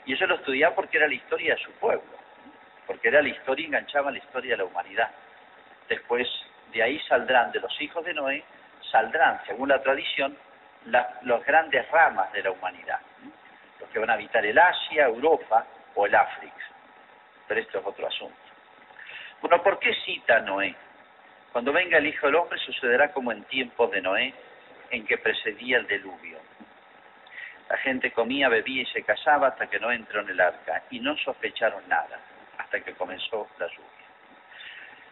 y 0.07 0.15
ellos 0.15 0.29
lo 0.29 0.37
estudiaban 0.37 0.75
porque 0.75 0.97
era 0.97 1.07
la 1.07 1.15
historia 1.15 1.55
de 1.55 1.63
su 1.63 1.71
pueblo, 1.73 2.17
porque 2.87 3.09
era 3.09 3.21
la 3.21 3.29
historia, 3.29 3.65
y 3.65 3.67
enganchaban 3.67 4.15
la 4.15 4.21
historia 4.21 4.53
de 4.53 4.57
la 4.59 4.65
humanidad. 4.65 5.11
Después 5.89 6.27
de 6.77 6.83
ahí 6.83 7.01
saldrán, 7.09 7.51
de 7.53 7.61
los 7.61 7.81
hijos 7.81 8.05
de 8.05 8.13
Noé, 8.13 8.45
saldrán, 8.91 9.41
según 9.47 9.71
la 9.71 9.83
tradición, 9.83 10.37
las 10.87 11.23
los 11.23 11.45
grandes 11.45 11.89
ramas 11.91 12.31
de 12.33 12.43
la 12.43 12.51
humanidad, 12.51 13.01
los 13.81 13.89
que 13.91 13.99
van 13.99 14.11
a 14.11 14.13
habitar 14.13 14.45
el 14.45 14.59
Asia, 14.59 15.07
Europa 15.07 15.67
o 15.95 16.07
el 16.07 16.15
África. 16.15 16.55
Pero 17.49 17.61
esto 17.61 17.79
es 17.79 17.87
otro 17.87 18.07
asunto. 18.07 18.37
Bueno, 19.41 19.63
¿por 19.63 19.79
qué 19.79 19.95
cita 20.05 20.41
Noé? 20.41 20.75
Cuando 21.53 21.73
venga 21.73 21.97
el 21.97 22.07
Hijo 22.07 22.27
del 22.27 22.37
Hombre 22.37 22.59
sucederá 22.59 23.11
como 23.13 23.33
en 23.33 23.43
tiempos 23.45 23.91
de 23.91 24.03
Noé, 24.03 24.35
en 24.91 25.07
que 25.07 25.17
precedía 25.19 25.79
el 25.79 25.87
diluvio. 25.87 26.39
La 27.71 27.79
gente 27.79 28.13
comía, 28.13 28.49
bebía 28.49 28.83
y 28.83 28.87
se 28.87 29.03
casaba 29.03 29.49
hasta 29.49 29.67
que 29.67 29.81
no 29.81 29.91
entró 29.91 30.21
en 30.21 30.29
el 30.29 30.41
arca, 30.41 30.83
y 30.91 31.01
no 31.01 31.17
sospecharon 31.17 31.89
nada 31.89 32.21
hasta 32.59 32.81
que 32.81 32.93
comenzó 32.95 33.49
la 33.59 33.67
lluvia. 33.67 33.87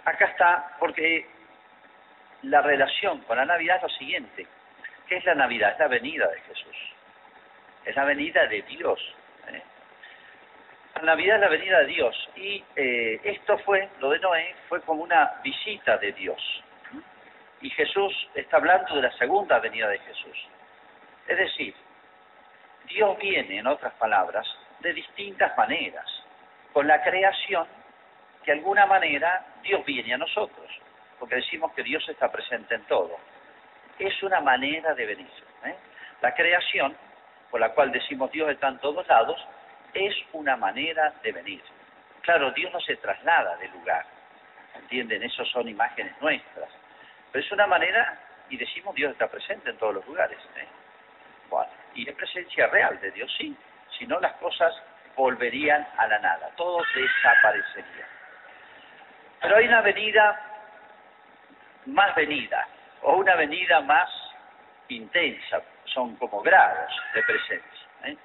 Acá 0.05 0.27
está, 0.27 0.77
porque 0.79 1.27
la 2.45 2.61
relación 2.61 3.21
con 3.21 3.37
la 3.37 3.45
Navidad 3.45 3.77
es 3.77 3.83
lo 3.83 3.89
siguiente. 3.91 4.47
¿Qué 5.07 5.17
es 5.17 5.25
la 5.25 5.35
Navidad? 5.35 5.73
Es 5.73 5.79
la 5.79 5.89
venida 5.89 6.29
de 6.29 6.41
Jesús. 6.41 6.77
Es 7.85 7.97
la 7.97 8.05
venida 8.05 8.47
de 8.47 8.63
Dios. 8.63 9.01
¿eh? 9.49 9.63
La 10.97 11.03
Navidad 11.03 11.37
es 11.37 11.41
la 11.43 11.49
venida 11.49 11.79
de 11.81 11.87
Dios. 11.87 12.31
Y 12.37 12.65
eh, 12.77 13.21
esto 13.25 13.59
fue, 13.59 13.89
lo 14.01 14.11
de 14.11 14.19
Noé, 14.19 14.55
fue 14.69 14.81
como 14.83 15.03
una 15.03 15.41
visita 15.43 15.99
de 15.99 16.13
Dios. 16.13 16.63
Y 17.61 17.71
Jesús 17.71 18.13
está 18.35 18.59
hablando 18.59 18.95
de 18.95 19.03
la 19.03 19.13
segunda 19.13 19.59
venida 19.59 19.89
de 19.89 19.99
Jesús. 19.99 20.49
Es 21.27 21.39
decir, 21.39 21.75
Dios 22.87 23.19
viene, 23.19 23.59
en 23.59 23.67
otras 23.67 23.95
palabras, 23.95 24.47
de 24.81 24.93
distintas 24.93 25.57
maneras. 25.57 26.07
Con 26.73 26.87
la 26.87 27.03
creación, 27.03 27.67
de 28.45 28.53
alguna 28.53 28.85
manera, 28.85 29.47
Dios 29.63 29.85
viene 29.87 30.13
a 30.13 30.19
nosotros, 30.19 30.71
porque 31.19 31.37
decimos 31.37 31.73
que 31.73 31.83
Dios 31.83 32.07
está 32.09 32.31
presente 32.31 32.75
en 32.75 32.83
todo. 32.85 33.17
Es 33.99 34.23
una 34.23 34.41
manera 34.41 34.95
de 34.95 35.07
venir. 35.07 35.31
¿eh? 35.65 35.75
La 36.21 36.35
creación, 36.35 36.97
por 37.51 37.61
la 37.61 37.71
cual 37.71 37.93
decimos 37.93 38.31
Dios 38.33 38.51
está 38.51 38.69
en 38.69 38.79
todos 38.79 39.07
lados, 39.07 39.41
es 39.93 40.15
una 40.33 40.57
manera 40.57 41.13
de 41.23 41.33
venir. 41.33 41.63
Claro, 42.23 42.51
Dios 42.53 42.73
no 42.73 42.81
se 42.81 42.97
traslada 42.97 43.57
del 43.57 43.71
lugar, 43.73 44.05
¿entienden? 44.75 45.23
Esas 45.23 45.47
son 45.49 45.69
imágenes 45.69 46.15
nuestras. 46.21 46.69
Pero 47.31 47.45
es 47.45 47.53
una 47.53 47.67
manera, 47.67 48.19
y 48.49 48.57
decimos 48.57 48.95
Dios 48.95 49.13
está 49.13 49.29
presente 49.29 49.71
en 49.71 49.77
todos 49.77 49.95
los 49.95 50.07
lugares. 50.07 50.39
¿eh? 50.57 50.67
Bueno, 51.51 51.71
y 51.95 52.09
es 52.09 52.15
presencia 52.17 52.67
real 52.69 53.01
de 53.01 53.11
Dios, 53.13 53.33
sí. 53.39 53.57
Si 53.99 54.07
no, 54.07 54.19
las 54.19 54.33
cosas 54.35 54.75
volverían 55.15 55.87
a 55.97 56.07
la 56.09 56.19
nada, 56.19 56.51
todo 56.57 56.83
desaparecería. 56.95 58.07
Pero 59.41 59.57
hay 59.57 59.69
una 59.69 59.83
venida 59.83 60.54
más 61.87 62.15
venida, 62.15 62.67
o 63.03 63.17
una 63.17 63.35
venida 63.37 63.81
más 63.81 64.11
intensa, 64.89 65.63
son 65.87 66.17
como 66.17 66.41
grados 66.43 66.93
de 67.15 67.23
presencia. 67.23 67.89
¿eh? 68.05 68.17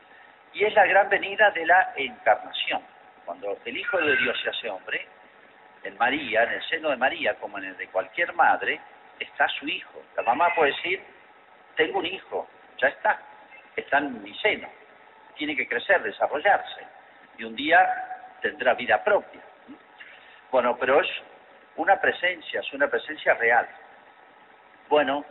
Y 0.53 0.65
es 0.65 0.73
la 0.73 0.85
gran 0.85 1.09
venida 1.09 1.51
de 1.51 1.65
la 1.65 1.93
encarnación. 1.95 2.81
Cuando 3.25 3.57
el 3.65 3.77
Hijo 3.77 3.97
de 3.97 4.17
Dios 4.17 4.39
se 4.41 4.49
hace 4.49 4.69
hombre, 4.69 5.05
en 5.83 5.97
María, 5.97 6.43
en 6.43 6.53
el 6.53 6.63
seno 6.69 6.89
de 6.89 6.97
María, 6.97 7.35
como 7.35 7.57
en 7.57 7.65
el 7.65 7.77
de 7.77 7.87
cualquier 7.87 8.33
madre, 8.33 8.79
está 9.19 9.47
su 9.47 9.67
hijo. 9.67 10.03
La 10.15 10.23
mamá 10.23 10.49
puede 10.55 10.71
decir, 10.71 11.01
tengo 11.75 11.99
un 11.99 12.05
hijo, 12.05 12.47
ya 12.77 12.87
está, 12.87 13.19
está 13.75 13.99
en 13.99 14.21
mi 14.21 14.33
seno, 14.39 14.67
tiene 15.35 15.55
que 15.55 15.67
crecer, 15.67 16.01
desarrollarse, 16.01 16.81
y 17.37 17.43
un 17.43 17.55
día 17.55 17.87
tendrá 18.41 18.73
vida 18.73 19.03
propia. 19.03 19.41
Bueno, 20.51 20.77
pero 20.77 21.01
es 21.01 21.07
una 21.79 21.99
presencia, 21.99 22.59
es 22.59 22.73
una 22.73 22.89
presencia 22.89 23.33
real. 23.35 23.67
Bueno, 24.89 25.23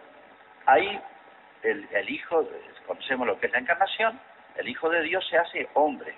ahí 0.65 0.99
el, 1.63 2.11
Hijo, 2.11 2.49
conocemos 2.87 3.27
lo 3.27 3.39
que 3.39 3.47
es 3.47 3.53
la 3.53 3.59
encarnación, 3.59 4.19
el 4.57 4.67
Hijo 4.67 4.89
de 4.89 5.03
Dios 5.03 5.27
se 5.29 5.37
hace 5.37 5.69
hombre, 5.75 6.15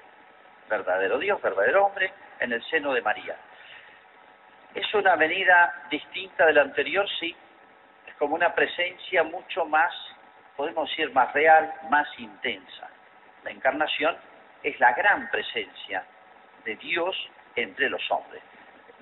verdadero 0.69 1.19
Dios, 1.19 1.43
verdadero 1.43 1.87
hombre, 1.87 2.13
en 2.39 2.53
el 2.53 2.63
seno 2.67 2.93
de 2.93 3.03
María. 3.03 3.37
¿Es 4.73 4.95
una 4.95 5.17
venida 5.17 5.87
distinta 5.91 6.47
de 6.47 6.53
la 6.53 6.63
anterior? 6.63 7.09
Sí. 7.19 7.35
Es 8.07 8.15
como 8.15 8.37
una 8.37 8.55
presencia 8.55 9.25
mucho 9.25 9.65
más, 9.65 9.93
podemos 10.57 10.89
decir, 10.89 11.13
más 11.13 11.33
real, 11.33 11.75
más 11.91 12.07
intensa. 12.19 12.89
La 13.43 13.51
encarnación 13.51 14.17
es 14.63 14.79
la 14.79 14.93
gran 14.93 15.29
presencia 15.29 16.05
de 16.65 16.77
Dios 16.77 17.17
entre 17.57 17.91
los 17.91 18.09
hombres. 18.13 18.43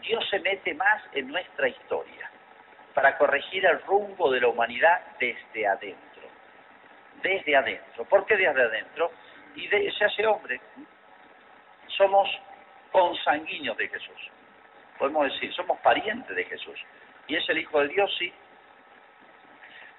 Dios 0.02 0.28
se 0.31 0.38
mete 0.40 0.75
más 0.75 1.02
en 1.12 1.28
nuestra 1.28 1.69
historia 1.69 2.31
para 2.95 3.17
corregir 3.17 3.64
el 3.64 3.81
rumbo 3.83 4.31
de 4.31 4.40
la 4.40 4.49
humanidad 4.49 5.00
desde 5.19 5.67
adentro. 5.67 6.23
Desde 7.23 7.57
adentro. 7.57 8.05
¿Por 8.05 8.26
qué 8.26 8.37
desde 8.37 8.62
adentro? 8.62 9.11
Y 9.55 9.69
se 9.69 10.05
hace 10.05 10.26
hombre. 10.26 10.61
Somos 11.97 12.28
consanguíneos 12.93 13.76
de 13.76 13.88
Jesús. 13.88 14.31
Podemos 14.99 15.33
decir, 15.33 15.52
somos 15.55 15.78
parientes 15.81 16.35
de 16.35 16.45
Jesús. 16.45 16.78
Y 17.26 17.37
es 17.37 17.49
el 17.49 17.59
Hijo 17.59 17.81
de 17.81 17.88
Dios, 17.88 18.14
sí. 18.19 18.33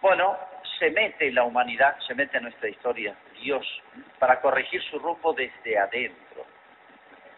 Bueno, 0.02 0.38
se 0.78 0.92
mete 0.92 1.28
en 1.28 1.36
la 1.36 1.44
humanidad, 1.44 1.98
se 2.08 2.16
mete 2.16 2.38
en 2.38 2.44
nuestra 2.44 2.70
historia, 2.70 3.16
Dios, 3.42 3.66
para 4.18 4.40
corregir 4.40 4.82
su 4.84 4.98
rumbo 5.00 5.34
desde 5.34 5.78
adentro. 5.78 6.46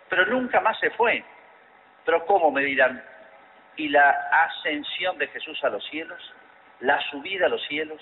Pero 0.09 0.25
nunca 0.27 0.59
más 0.59 0.79
se 0.79 0.91
fue. 0.91 1.23
Pero 2.05 2.25
¿cómo 2.25 2.51
me 2.51 2.63
dirán? 2.63 3.03
¿Y 3.77 3.89
la 3.89 4.09
ascensión 4.09 5.17
de 5.17 5.27
Jesús 5.27 5.63
a 5.63 5.69
los 5.69 5.85
cielos? 5.89 6.21
¿La 6.79 6.99
subida 7.09 7.45
a 7.45 7.49
los 7.49 7.65
cielos? 7.67 8.01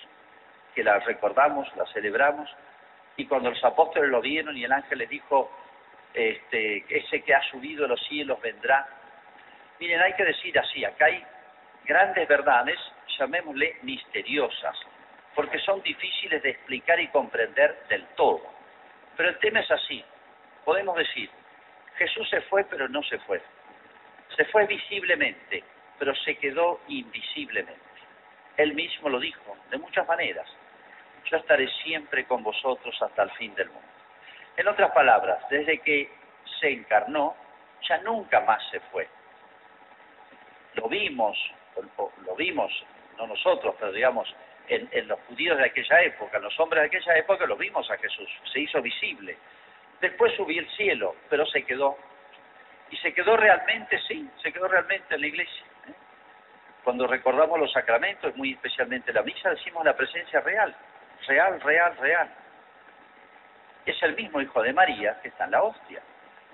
Que 0.74 0.84
la 0.84 1.00
recordamos, 1.00 1.68
la 1.76 1.86
celebramos. 1.88 2.50
Y 3.18 3.26
cuando 3.26 3.50
los 3.50 3.64
apóstoles 3.64 4.10
lo 4.10 4.22
vieron 4.22 4.58
y 4.58 4.64
el 4.64 4.72
ángel 4.72 5.00
les 5.00 5.10
dijo, 5.10 5.52
este, 6.14 6.86
ese 6.90 7.22
que 7.22 7.34
ha 7.34 7.42
subido 7.52 7.86
a 7.86 7.88
los 7.88 8.02
cielos 8.08 8.42
vendrá. 8.42 8.88
Miren, 9.80 10.02
hay 10.02 10.14
que 10.14 10.26
decir 10.26 10.58
así, 10.58 10.84
acá 10.84 11.06
hay 11.06 11.24
grandes 11.86 12.28
verdades, 12.28 12.80
llamémosle 13.18 13.78
misteriosas, 13.84 14.78
porque 15.36 15.60
son 15.60 15.82
difíciles 15.82 16.42
de 16.42 16.52
explicar 16.52 17.00
y 17.00 17.08
comprender 17.10 17.84
del 17.90 18.06
todo. 18.16 18.42
Pero 19.16 19.30
el 19.30 19.40
tema 19.40 19.60
es 19.60 19.72
así, 19.72 20.04
podemos 20.66 20.96
decir, 20.98 21.30
Jesús 21.98 22.30
se 22.30 22.42
fue 22.42 22.64
pero 22.66 22.88
no 22.88 23.04
se 23.04 23.20
fue. 23.20 23.42
Se 24.40 24.46
fue 24.46 24.66
visiblemente, 24.68 25.62
pero 25.98 26.16
se 26.16 26.38
quedó 26.38 26.80
invisiblemente. 26.88 27.76
Él 28.56 28.74
mismo 28.74 29.10
lo 29.10 29.20
dijo, 29.20 29.58
de 29.70 29.78
muchas 29.78 30.08
maneras. 30.08 30.48
Yo 31.26 31.36
estaré 31.36 31.68
siempre 31.84 32.24
con 32.24 32.42
vosotros 32.42 32.96
hasta 33.02 33.24
el 33.24 33.32
fin 33.32 33.54
del 33.56 33.68
mundo. 33.68 33.90
En 34.56 34.66
otras 34.70 34.92
palabras, 34.92 35.44
desde 35.50 35.80
que 35.80 36.10
se 36.58 36.72
encarnó, 36.72 37.36
ya 37.82 37.98
nunca 37.98 38.40
más 38.40 38.64
se 38.72 38.80
fue. 38.80 39.10
Lo 40.76 40.88
vimos, 40.88 41.38
lo 42.26 42.34
vimos, 42.38 42.72
no 43.18 43.28
nosotros, 43.28 43.76
pero 43.78 43.92
digamos, 43.92 44.34
en, 44.70 45.06
los 45.10 45.20
judíos 45.28 45.58
de 45.58 45.66
aquella 45.66 46.02
época, 46.04 46.38
en 46.38 46.44
los 46.44 46.58
hombres 46.62 46.84
de 46.84 46.88
aquella 46.88 47.18
época, 47.18 47.46
lo 47.46 47.58
vimos 47.58 47.92
a 47.92 47.98
Jesús, 47.98 48.30
se 48.54 48.62
hizo 48.62 48.82
visible. 48.82 49.36
Después 50.00 50.34
subió 50.38 50.62
al 50.62 50.70
cielo, 50.78 51.18
pero 51.30 51.46
se 51.46 51.64
quedó. 51.64 51.98
Y 52.92 52.98
se 52.98 53.14
quedó 53.14 53.38
realmente, 53.38 54.00
sí, 54.08 54.30
se 54.42 54.52
quedó 54.52 54.68
realmente 54.68 55.16
en 55.16 55.22
la 55.22 55.28
iglesia. 55.28 55.64
¿eh? 55.88 55.94
Cuando 56.84 57.08
recordamos 57.08 57.60
los 57.60 57.72
sacramentos, 57.72 58.36
muy 58.36 58.54
especialmente 58.54 59.14
la 59.14 59.22
misa, 59.22 59.50
decimos 59.52 59.86
la 59.86 59.96
presencia 59.96 60.42
real, 60.42 60.76
real, 61.28 61.62
real, 61.62 61.98
real. 61.98 62.30
Es 63.86 64.02
el 64.04 64.16
mismo 64.16 64.42
hijo 64.42 64.62
de 64.62 64.74
María 64.74 65.20
que 65.22 65.30
está 65.30 65.46
en 65.46 65.52
la 65.52 65.64
hostia. 65.64 66.02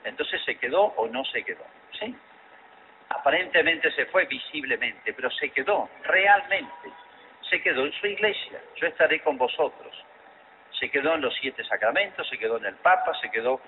Entonces 0.03 0.41
se 0.43 0.57
quedó 0.57 0.83
o 0.83 1.07
no 1.07 1.23
se 1.25 1.43
quedó. 1.43 1.65
¿sí? 1.99 2.15
Aparentemente 3.09 3.91
se 3.91 4.05
fue 4.07 4.25
visiblemente, 4.25 5.13
pero 5.13 5.29
se 5.31 5.49
quedó 5.49 5.89
realmente. 6.03 6.91
Se 7.49 7.61
quedó 7.61 7.85
en 7.85 7.93
su 7.93 8.07
iglesia. 8.07 8.59
Yo 8.75 8.87
estaré 8.87 9.21
con 9.21 9.37
vosotros 9.37 10.05
se 10.79 10.89
quedó 10.89 11.15
en 11.15 11.21
los 11.21 11.33
siete 11.35 11.63
sacramentos, 11.63 12.27
se 12.27 12.37
quedó 12.37 12.57
en 12.57 12.65
el 12.65 12.75
Papa, 12.75 13.13
se 13.21 13.29
quedó 13.29 13.61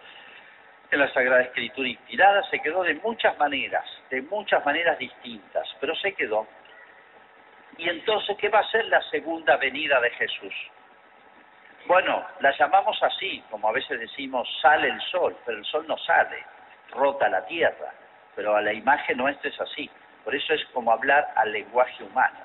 en 0.89 0.99
la 0.99 1.11
Sagrada 1.13 1.41
Escritura 1.41 1.87
inspirada, 1.87 2.43
se 2.49 2.59
quedó 2.59 2.83
de 2.83 2.95
muchas 2.95 3.37
maneras, 3.37 3.85
de 4.09 4.21
muchas 4.21 4.65
maneras 4.65 4.97
distintas, 4.97 5.67
pero 5.79 5.95
se 5.95 6.13
quedó. 6.13 6.47
Y 7.77 7.89
entonces, 7.89 8.37
¿qué 8.37 8.49
va 8.49 8.59
a 8.59 8.71
ser 8.71 8.85
la 8.85 9.01
segunda 9.03 9.57
venida 9.57 9.99
de 9.99 10.09
Jesús? 10.11 10.53
Bueno, 11.85 12.25
la 12.39 12.51
llamamos 12.57 13.01
así, 13.03 13.43
como 13.49 13.69
a 13.69 13.71
veces 13.71 13.99
decimos, 13.99 14.47
sale 14.61 14.89
el 14.89 15.01
sol, 15.01 15.37
pero 15.45 15.57
el 15.57 15.65
sol 15.65 15.85
no 15.87 15.97
sale, 15.97 16.43
rota 16.91 17.29
la 17.29 17.45
tierra, 17.45 17.93
pero 18.35 18.55
a 18.55 18.61
la 18.61 18.73
imagen 18.73 19.17
nuestra 19.17 19.49
es 19.49 19.59
así. 19.61 19.89
Por 20.23 20.35
eso 20.35 20.53
es 20.53 20.65
como 20.73 20.91
hablar 20.91 21.31
al 21.35 21.51
lenguaje 21.51 22.03
humano. 22.03 22.39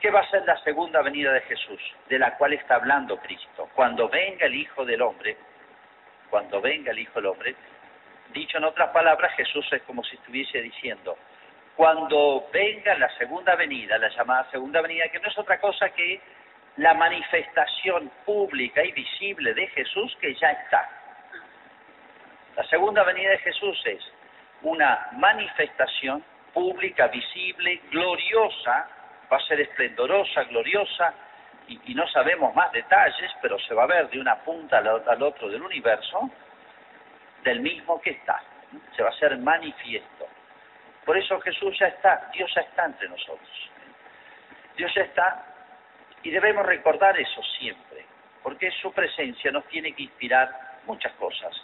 ¿Qué 0.00 0.10
va 0.10 0.20
a 0.20 0.30
ser 0.30 0.44
la 0.44 0.58
segunda 0.58 1.00
venida 1.02 1.32
de 1.32 1.40
Jesús, 1.42 1.80
de 2.08 2.18
la 2.18 2.36
cual 2.36 2.52
está 2.52 2.74
hablando 2.76 3.16
Cristo? 3.18 3.70
Cuando 3.74 4.08
venga 4.08 4.46
el 4.46 4.54
Hijo 4.54 4.84
del 4.84 5.00
Hombre, 5.02 5.36
cuando 6.34 6.60
venga 6.60 6.90
el 6.90 6.98
Hijo 6.98 7.12
del 7.20 7.26
Hombre, 7.26 7.54
dicho 8.32 8.58
en 8.58 8.64
otras 8.64 8.90
palabras, 8.90 9.32
Jesús 9.36 9.72
es 9.72 9.80
como 9.82 10.02
si 10.02 10.16
estuviese 10.16 10.60
diciendo, 10.62 11.16
cuando 11.76 12.48
venga 12.52 12.92
la 12.98 13.08
segunda 13.16 13.54
venida, 13.54 13.96
la 13.98 14.08
llamada 14.08 14.50
segunda 14.50 14.82
venida, 14.82 15.08
que 15.10 15.20
no 15.20 15.28
es 15.28 15.38
otra 15.38 15.60
cosa 15.60 15.90
que 15.90 16.20
la 16.78 16.92
manifestación 16.94 18.10
pública 18.24 18.84
y 18.84 18.90
visible 18.90 19.54
de 19.54 19.68
Jesús 19.68 20.16
que 20.20 20.34
ya 20.34 20.50
está. 20.50 20.90
La 22.56 22.64
segunda 22.64 23.04
venida 23.04 23.30
de 23.30 23.38
Jesús 23.38 23.80
es 23.84 24.02
una 24.62 25.10
manifestación 25.12 26.24
pública, 26.52 27.06
visible, 27.06 27.80
gloriosa, 27.92 28.88
va 29.32 29.36
a 29.36 29.46
ser 29.46 29.60
esplendorosa, 29.60 30.42
gloriosa, 30.42 31.14
y, 31.68 31.94
no 31.94 32.06
sabemos 32.08 32.54
más 32.54 32.70
detalles, 32.72 33.30
pero 33.40 33.58
se 33.58 33.74
va 33.74 33.84
a 33.84 33.86
ver 33.86 34.08
de 34.10 34.20
una 34.20 34.36
punta 34.36 34.78
al, 34.78 35.02
al 35.06 35.22
otro 35.22 35.48
del 35.48 35.62
universo, 35.62 36.30
del 37.42 37.60
mismo 37.60 38.00
que 38.00 38.10
está. 38.10 38.42
Se 38.96 39.02
va 39.02 39.10
a 39.10 39.12
hacer 39.12 39.36
manifiesto. 39.38 40.26
Por 41.04 41.16
eso 41.16 41.40
Jesús 41.40 41.76
ya 41.78 41.86
está, 41.86 42.30
Dios 42.32 42.50
ya 42.54 42.62
está 42.62 42.86
entre 42.86 43.08
nosotros. 43.08 43.70
Dios 44.76 44.92
ya 44.94 45.02
está 45.02 45.44
y 46.22 46.30
debemos 46.30 46.64
recordar 46.66 47.18
eso 47.18 47.42
siempre, 47.58 48.04
porque 48.42 48.70
su 48.82 48.92
presencia 48.92 49.50
nos 49.52 49.66
tiene 49.66 49.92
que 49.92 50.04
inspirar 50.04 50.80
muchas 50.86 51.12
cosas. 51.12 51.54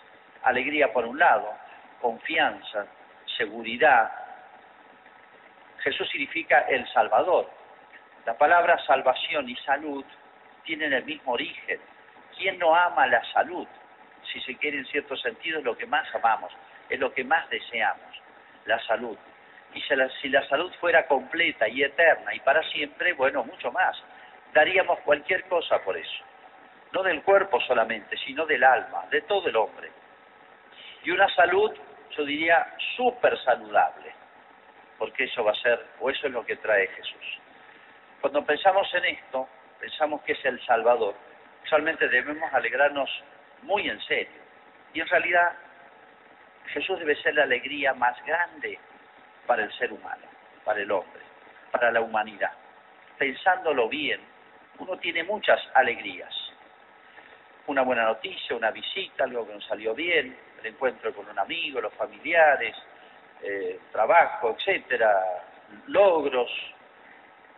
Alegría 0.43 0.93
por 0.93 1.07
un 1.07 1.19
lado, 1.19 1.53
confianza, 2.01 2.87
seguridad, 3.37 4.11
Jesús 5.83 6.09
significa 6.11 6.61
el 6.69 6.87
Salvador. 6.93 7.51
La 8.27 8.37
palabra 8.37 8.79
salvación 8.87 9.49
y 9.49 9.57
salud 9.57 10.05
tienen 10.65 10.93
el 10.93 11.05
mismo 11.05 11.33
origen. 11.33 11.81
¿Quién 12.37 12.59
no 12.59 12.75
ama 12.75 13.07
la 13.07 13.23
salud? 13.33 13.67
Si 14.33 14.41
se 14.41 14.57
quiere 14.57 14.79
en 14.79 14.87
cierto 14.87 15.17
sentido 15.17 15.59
es 15.59 15.65
lo 15.65 15.77
que 15.77 15.87
más 15.87 16.07
amamos, 16.15 16.53
es 16.89 16.99
lo 16.99 17.13
que 17.13 17.25
más 17.25 17.49
deseamos, 17.51 18.23
la 18.67 18.79
salud. 18.87 19.17
Y 19.75 19.81
si 19.83 20.29
la, 20.29 20.49
salud 20.49 20.73
fuera 20.81 21.07
completa 21.07 21.69
y 21.69 21.83
eterna 21.83 22.35
y 22.35 22.41
para 22.41 22.63
siempre, 22.71 23.13
bueno, 23.13 23.45
mucho 23.45 23.71
más. 23.73 23.97
Daríamos 24.53 24.99
cualquier 25.01 25.45
cosa 25.45 25.79
por 25.83 25.97
eso. 25.97 26.25
No 26.93 27.03
del 27.03 27.23
cuerpo 27.23 27.61
solamente, 27.61 28.17
sino 28.19 28.47
del 28.47 28.65
alma, 28.65 29.07
de 29.11 29.23
todo 29.23 29.49
el 29.49 29.57
hombre. 29.57 29.91
Y 31.05 31.11
una 31.13 31.29
salud, 31.35 31.73
yo 32.17 32.25
diría, 32.25 32.75
súper 32.97 33.39
saludable 33.45 34.21
porque 35.01 35.25
eso 35.25 35.43
va 35.43 35.53
a 35.53 35.55
ser, 35.55 35.83
o 35.99 36.11
eso 36.11 36.27
es 36.27 36.33
lo 36.33 36.45
que 36.45 36.57
trae 36.57 36.87
Jesús. 36.89 37.41
Cuando 38.21 38.45
pensamos 38.45 38.93
en 38.95 39.05
esto, 39.07 39.49
pensamos 39.81 40.23
que 40.23 40.33
es 40.33 40.45
el 40.45 40.61
Salvador, 40.67 41.15
usualmente 41.65 42.09
debemos 42.09 42.53
alegrarnos 42.53 43.09
muy 43.63 43.89
en 43.89 44.01
serio. 44.03 44.41
Y 44.93 45.01
en 45.01 45.07
realidad, 45.07 45.53
Jesús 46.67 46.99
debe 46.99 47.17
ser 47.17 47.35
la 47.35 47.45
alegría 47.45 47.95
más 47.95 48.17
grande 48.27 48.79
para 49.47 49.65
el 49.65 49.73
ser 49.79 49.93
humano, 49.93 50.27
para 50.65 50.81
el 50.81 50.91
hombre, 50.91 51.23
para 51.71 51.91
la 51.91 52.01
humanidad. 52.01 52.53
Pensándolo 53.19 53.89
bien, 53.89 54.21
uno 54.79 54.99
tiene 54.99 55.25
muchas 55.25 55.61
alegrías. 55.75 56.35
Una 57.67 57.83
buena 57.83 58.05
noticia, 58.05 58.57
una 58.57 58.71
visita, 58.71 59.25
algo 59.25 59.47
que 59.47 59.55
nos 59.55 59.65
salió 59.67 59.95
bien, 59.95 60.37
el 60.61 60.67
encuentro 60.67 61.15
con 61.15 61.29
un 61.29 61.39
amigo, 61.39 61.81
los 61.81 61.95
familiares, 61.95 62.77
eh, 63.43 63.79
trabajo, 63.93 64.57
etcétera, 64.59 65.45
logros, 65.87 66.51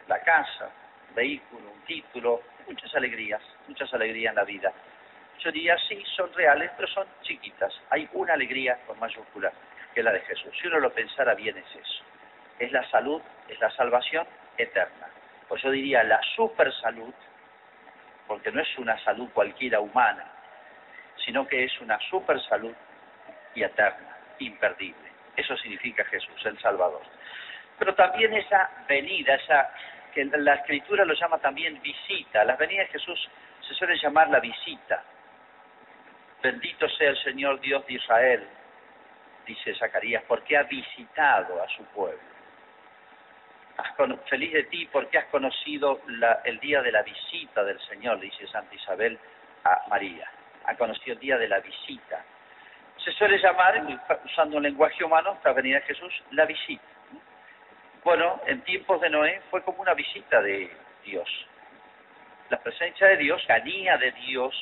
la 0.08 0.20
casa, 0.20 0.70
vehículo, 1.14 1.70
un 1.70 1.80
título, 1.82 2.42
muchas 2.66 2.94
alegrías, 2.94 3.42
muchas 3.68 3.92
alegrías 3.94 4.30
en 4.30 4.36
la 4.36 4.44
vida. 4.44 4.72
Yo 5.38 5.50
diría, 5.50 5.76
sí, 5.88 6.02
son 6.16 6.32
reales, 6.34 6.70
pero 6.76 6.88
son 6.88 7.06
chiquitas. 7.22 7.72
Hay 7.90 8.08
una 8.12 8.34
alegría 8.34 8.78
con 8.86 8.98
mayúscula, 8.98 9.52
que 9.92 10.00
es 10.00 10.04
la 10.04 10.12
de 10.12 10.20
Jesús. 10.20 10.52
Si 10.60 10.68
uno 10.68 10.78
lo 10.78 10.92
pensara 10.92 11.34
bien 11.34 11.56
es 11.56 11.66
eso. 11.74 12.04
Es 12.58 12.70
la 12.70 12.88
salud, 12.90 13.20
es 13.48 13.58
la 13.60 13.70
salvación 13.70 14.26
eterna. 14.56 15.08
Pues 15.48 15.62
yo 15.62 15.70
diría 15.70 16.04
la 16.04 16.20
super 16.36 16.72
salud, 16.74 17.12
porque 18.26 18.52
no 18.52 18.60
es 18.60 18.78
una 18.78 18.98
salud 19.04 19.28
cualquiera 19.32 19.80
humana, 19.80 20.24
sino 21.24 21.46
que 21.46 21.64
es 21.64 21.80
una 21.80 21.98
super 22.08 22.40
salud 22.42 22.74
y 23.54 23.62
eterna, 23.62 24.16
imperdible. 24.38 25.10
Eso 25.36 25.56
significa 25.56 26.04
Jesús, 26.04 26.46
el 26.46 26.58
Salvador. 26.60 27.02
Pero 27.78 27.94
también 27.94 28.32
esa 28.34 28.70
venida, 28.86 29.34
esa 29.34 29.70
que 30.12 30.24
la 30.24 30.54
escritura 30.54 31.04
lo 31.04 31.14
llama 31.14 31.38
también 31.38 31.80
visita. 31.82 32.44
La 32.44 32.56
venida 32.56 32.82
de 32.82 32.88
Jesús 32.88 33.28
se 33.66 33.74
suele 33.74 33.96
llamar 33.96 34.28
la 34.30 34.40
visita. 34.40 35.02
Bendito 36.42 36.88
sea 36.88 37.10
el 37.10 37.22
Señor 37.22 37.60
Dios 37.60 37.86
de 37.86 37.94
Israel, 37.94 38.46
dice 39.46 39.74
Zacarías, 39.76 40.24
porque 40.24 40.56
ha 40.56 40.64
visitado 40.64 41.62
a 41.62 41.68
su 41.68 41.84
pueblo. 41.86 42.20
feliz 44.28 44.52
de 44.52 44.64
ti 44.64 44.88
porque 44.90 45.18
has 45.18 45.26
conocido 45.26 46.00
el 46.44 46.58
día 46.60 46.82
de 46.82 46.92
la 46.92 47.02
visita 47.02 47.64
del 47.64 47.80
Señor, 47.80 48.18
dice 48.20 48.46
Santa 48.48 48.74
Isabel 48.74 49.18
a 49.64 49.82
María. 49.88 50.28
Ha 50.64 50.74
conocido 50.76 51.14
el 51.14 51.20
día 51.20 51.38
de 51.38 51.48
la 51.48 51.60
visita. 51.60 52.24
Se 53.04 53.12
suele 53.12 53.38
llamar, 53.38 53.82
usando 54.24 54.56
un 54.56 54.62
lenguaje 54.62 55.02
humano, 55.02 55.34
esta 55.34 55.52
venida 55.52 55.76
de 55.76 55.86
Jesús, 55.86 56.12
la 56.32 56.44
visita. 56.44 56.91
Bueno, 58.04 58.40
en 58.46 58.62
tiempos 58.62 59.00
de 59.00 59.10
Noé 59.10 59.40
fue 59.50 59.62
como 59.62 59.80
una 59.80 59.94
visita 59.94 60.40
de 60.42 60.68
Dios. 61.04 61.28
La 62.50 62.58
presencia 62.58 63.06
de 63.06 63.16
Dios, 63.16 63.42
la 63.46 63.60
guía 63.60 63.96
de 63.96 64.10
Dios, 64.12 64.54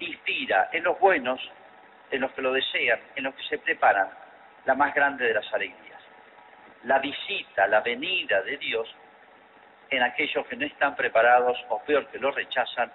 inspira 0.00 0.68
en 0.72 0.82
los 0.82 0.98
buenos, 0.98 1.40
en 2.10 2.20
los 2.20 2.32
que 2.32 2.42
lo 2.42 2.52
desean, 2.52 2.98
en 3.14 3.24
los 3.24 3.34
que 3.34 3.44
se 3.44 3.58
preparan, 3.58 4.08
la 4.64 4.74
más 4.74 4.92
grande 4.94 5.26
de 5.26 5.34
las 5.34 5.54
alegrías. 5.54 6.02
La 6.82 6.98
visita, 6.98 7.68
la 7.68 7.80
venida 7.80 8.42
de 8.42 8.56
Dios 8.56 8.92
en 9.90 10.02
aquellos 10.02 10.44
que 10.48 10.56
no 10.56 10.66
están 10.66 10.96
preparados 10.96 11.56
o 11.68 11.80
peor 11.84 12.08
que 12.08 12.18
lo 12.18 12.32
rechazan, 12.32 12.92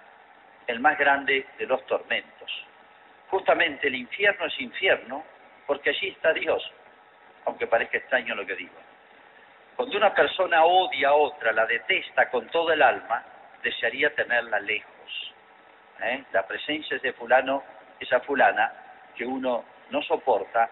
el 0.66 0.80
más 0.80 0.98
grande 0.98 1.46
de 1.58 1.66
los 1.66 1.84
tormentos. 1.86 2.66
Justamente 3.30 3.88
el 3.88 3.94
infierno 3.94 4.44
es 4.44 4.60
infierno 4.60 5.24
porque 5.66 5.90
allí 5.90 6.08
está 6.08 6.34
Dios, 6.34 6.62
aunque 7.44 7.66
parezca 7.66 7.98
extraño 7.98 8.34
lo 8.34 8.46
que 8.46 8.56
digo. 8.56 8.74
Cuando 9.76 9.96
una 9.96 10.14
persona 10.14 10.64
odia 10.64 11.08
a 11.08 11.14
otra, 11.14 11.52
la 11.52 11.66
detesta 11.66 12.28
con 12.30 12.46
todo 12.48 12.72
el 12.72 12.82
alma, 12.82 13.24
desearía 13.62 14.14
tenerla 14.14 14.60
lejos. 14.60 15.34
¿eh? 16.00 16.24
La 16.32 16.46
presencia 16.46 16.98
de 16.98 17.12
fulano, 17.14 17.62
esa 17.98 18.20
fulana, 18.20 18.72
que 19.16 19.24
uno 19.24 19.64
no 19.90 20.02
soporta, 20.02 20.68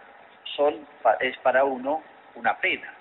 son, 0.57 0.87
es 1.21 1.37
para 1.39 1.65
uno 1.65 2.03
una 2.35 2.57
pena, 2.59 2.93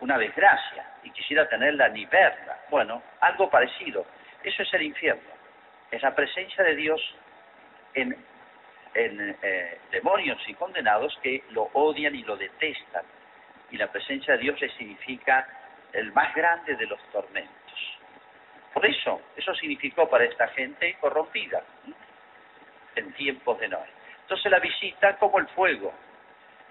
una 0.00 0.18
desgracia, 0.18 0.84
y 1.02 1.10
quisiera 1.10 1.48
tenerla 1.48 1.88
ni 1.88 2.06
verla. 2.06 2.58
Bueno, 2.70 3.02
algo 3.20 3.50
parecido. 3.50 4.06
Eso 4.42 4.62
es 4.62 4.74
el 4.74 4.82
infierno. 4.82 5.30
Es 5.90 6.02
la 6.02 6.14
presencia 6.14 6.62
de 6.64 6.76
Dios 6.76 7.00
en, 7.94 8.16
en 8.98 9.36
eh, 9.42 9.78
demonios 9.92 10.38
y 10.48 10.54
condenados 10.54 11.16
que 11.22 11.44
lo 11.50 11.70
odian 11.72 12.14
y 12.16 12.24
lo 12.24 12.36
detestan 12.36 13.04
y 13.70 13.76
la 13.76 13.86
presencia 13.86 14.34
de 14.34 14.40
Dios 14.40 14.60
le 14.60 14.70
significa 14.70 15.46
el 15.92 16.12
más 16.12 16.34
grande 16.34 16.74
de 16.74 16.86
los 16.86 17.00
tormentos. 17.12 17.54
Por 18.74 18.84
eso, 18.84 19.22
eso 19.36 19.54
significó 19.54 20.08
para 20.08 20.24
esta 20.24 20.48
gente 20.48 20.96
corrompida 21.00 21.62
en 22.96 23.12
tiempos 23.12 23.58
de 23.60 23.68
Noé. 23.68 23.88
Entonces 24.22 24.50
la 24.50 24.58
visita 24.58 25.16
como 25.16 25.38
el 25.38 25.46
fuego. 25.48 25.92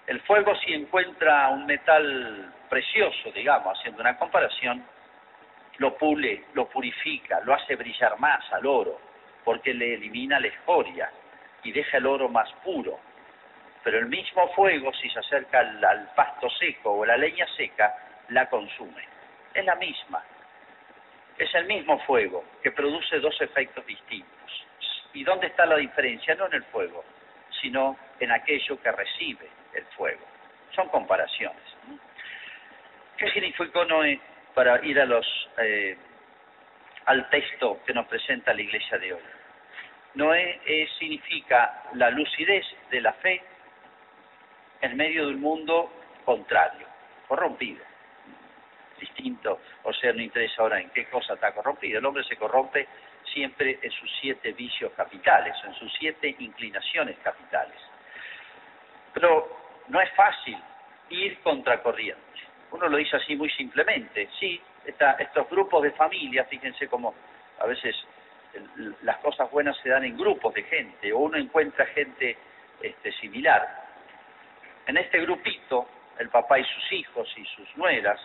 El 0.05 0.19
fuego 0.21 0.55
si 0.57 0.73
encuentra 0.73 1.49
un 1.49 1.65
metal 1.65 2.53
precioso, 2.69 3.31
digamos, 3.31 3.77
haciendo 3.77 4.01
una 4.01 4.17
comparación, 4.17 4.83
lo 5.77 5.95
pule, 5.95 6.45
lo 6.53 6.67
purifica, 6.67 7.39
lo 7.41 7.53
hace 7.53 7.75
brillar 7.75 8.19
más 8.19 8.51
al 8.51 8.65
oro, 8.65 8.99
porque 9.43 9.73
le 9.73 9.93
elimina 9.93 10.39
la 10.39 10.47
escoria 10.47 11.09
y 11.63 11.71
deja 11.71 11.97
el 11.97 12.05
oro 12.05 12.29
más 12.29 12.51
puro 12.63 12.99
pero 13.87 13.99
el 13.99 14.07
mismo 14.07 14.49
fuego, 14.49 14.91
si 14.95 15.09
se 15.09 15.19
acerca 15.19 15.59
al, 15.59 16.11
pasto 16.13 16.49
seco 16.49 16.91
o 16.91 17.05
la 17.05 17.15
leña 17.15 17.47
seca, 17.55 17.95
la 18.27 18.49
consume. 18.49 19.01
Es 19.53 19.63
la 19.63 19.75
misma. 19.75 20.21
Es 21.37 21.55
el 21.55 21.67
mismo 21.67 21.97
fuego 21.99 22.43
que 22.61 22.73
produce 22.73 23.17
dos 23.21 23.39
efectos 23.39 23.85
distintos. 23.85 24.65
¿Y 25.13 25.23
dónde 25.23 25.47
está 25.47 25.65
la 25.65 25.77
diferencia? 25.77 26.35
No 26.35 26.47
en 26.47 26.55
el 26.55 26.63
fuego, 26.65 27.05
sino 27.61 27.97
en 28.19 28.29
aquello 28.33 28.77
que 28.81 28.91
recibe 28.91 29.47
el 29.73 29.85
fuego. 29.95 30.25
Son 30.75 30.89
comparaciones. 30.89 31.63
¿Qué 33.15 33.29
significó 33.29 33.85
Noé 33.85 34.19
para 34.53 34.85
ir 34.85 34.99
a 34.99 35.05
los, 35.05 35.49
eh, 35.59 35.97
al 37.05 37.29
texto 37.29 37.79
que 37.85 37.93
nos 37.93 38.05
presenta 38.07 38.53
la 38.53 38.61
iglesia 38.63 38.97
de 38.97 39.13
hoy? 39.13 39.36
Noé 40.15 40.87
significa 40.97 41.83
la 41.93 42.09
lucidez 42.09 42.65
de 42.89 43.01
la 43.01 43.13
fe 43.13 43.41
en 44.81 44.97
medio 44.97 45.27
de 45.27 45.33
un 45.33 45.41
mundo 45.41 45.91
contrario, 46.25 46.87
corrompido, 47.27 47.83
distinto, 48.99 49.59
o 49.83 49.93
sea, 49.93 50.13
no 50.13 50.21
interesa 50.21 50.61
ahora 50.61 50.79
en 50.79 50.89
qué 50.89 51.05
cosa 51.05 51.35
está 51.35 51.53
corrompido, 51.53 51.99
el 51.99 52.05
hombre 52.05 52.23
se 52.23 52.35
corrompe 52.35 52.87
siempre 53.33 53.79
en 53.81 53.91
sus 53.91 54.09
siete 54.19 54.51
vicios 54.53 54.91
capitales, 54.93 55.55
en 55.65 55.73
sus 55.75 55.93
siete 55.99 56.35
inclinaciones 56.39 57.17
capitales. 57.19 57.77
Pero 59.13 59.57
no 59.87 60.01
es 60.01 60.11
fácil 60.11 60.57
ir 61.09 61.39
contracorriente. 61.41 62.21
Uno 62.71 62.87
lo 62.89 62.97
dice 62.97 63.17
así 63.17 63.35
muy 63.35 63.49
simplemente. 63.51 64.29
Sí, 64.39 64.61
estos 64.85 65.49
grupos 65.49 65.83
de 65.83 65.91
familia, 65.91 66.45
fíjense 66.45 66.87
cómo 66.87 67.13
a 67.59 67.65
veces 67.65 67.95
las 69.03 69.17
cosas 69.17 69.49
buenas 69.51 69.77
se 69.77 69.89
dan 69.89 70.03
en 70.03 70.17
grupos 70.17 70.53
de 70.53 70.63
gente, 70.63 71.11
o 71.13 71.19
uno 71.19 71.37
encuentra 71.37 71.85
gente 71.87 72.37
este, 72.81 73.11
similar. 73.13 73.67
En 74.85 74.97
este 74.97 75.19
grupito, 75.21 75.87
el 76.19 76.29
papá 76.29 76.59
y 76.59 76.63
sus 76.63 76.91
hijos 76.93 77.29
y 77.37 77.45
sus 77.45 77.77
nueras 77.77 78.19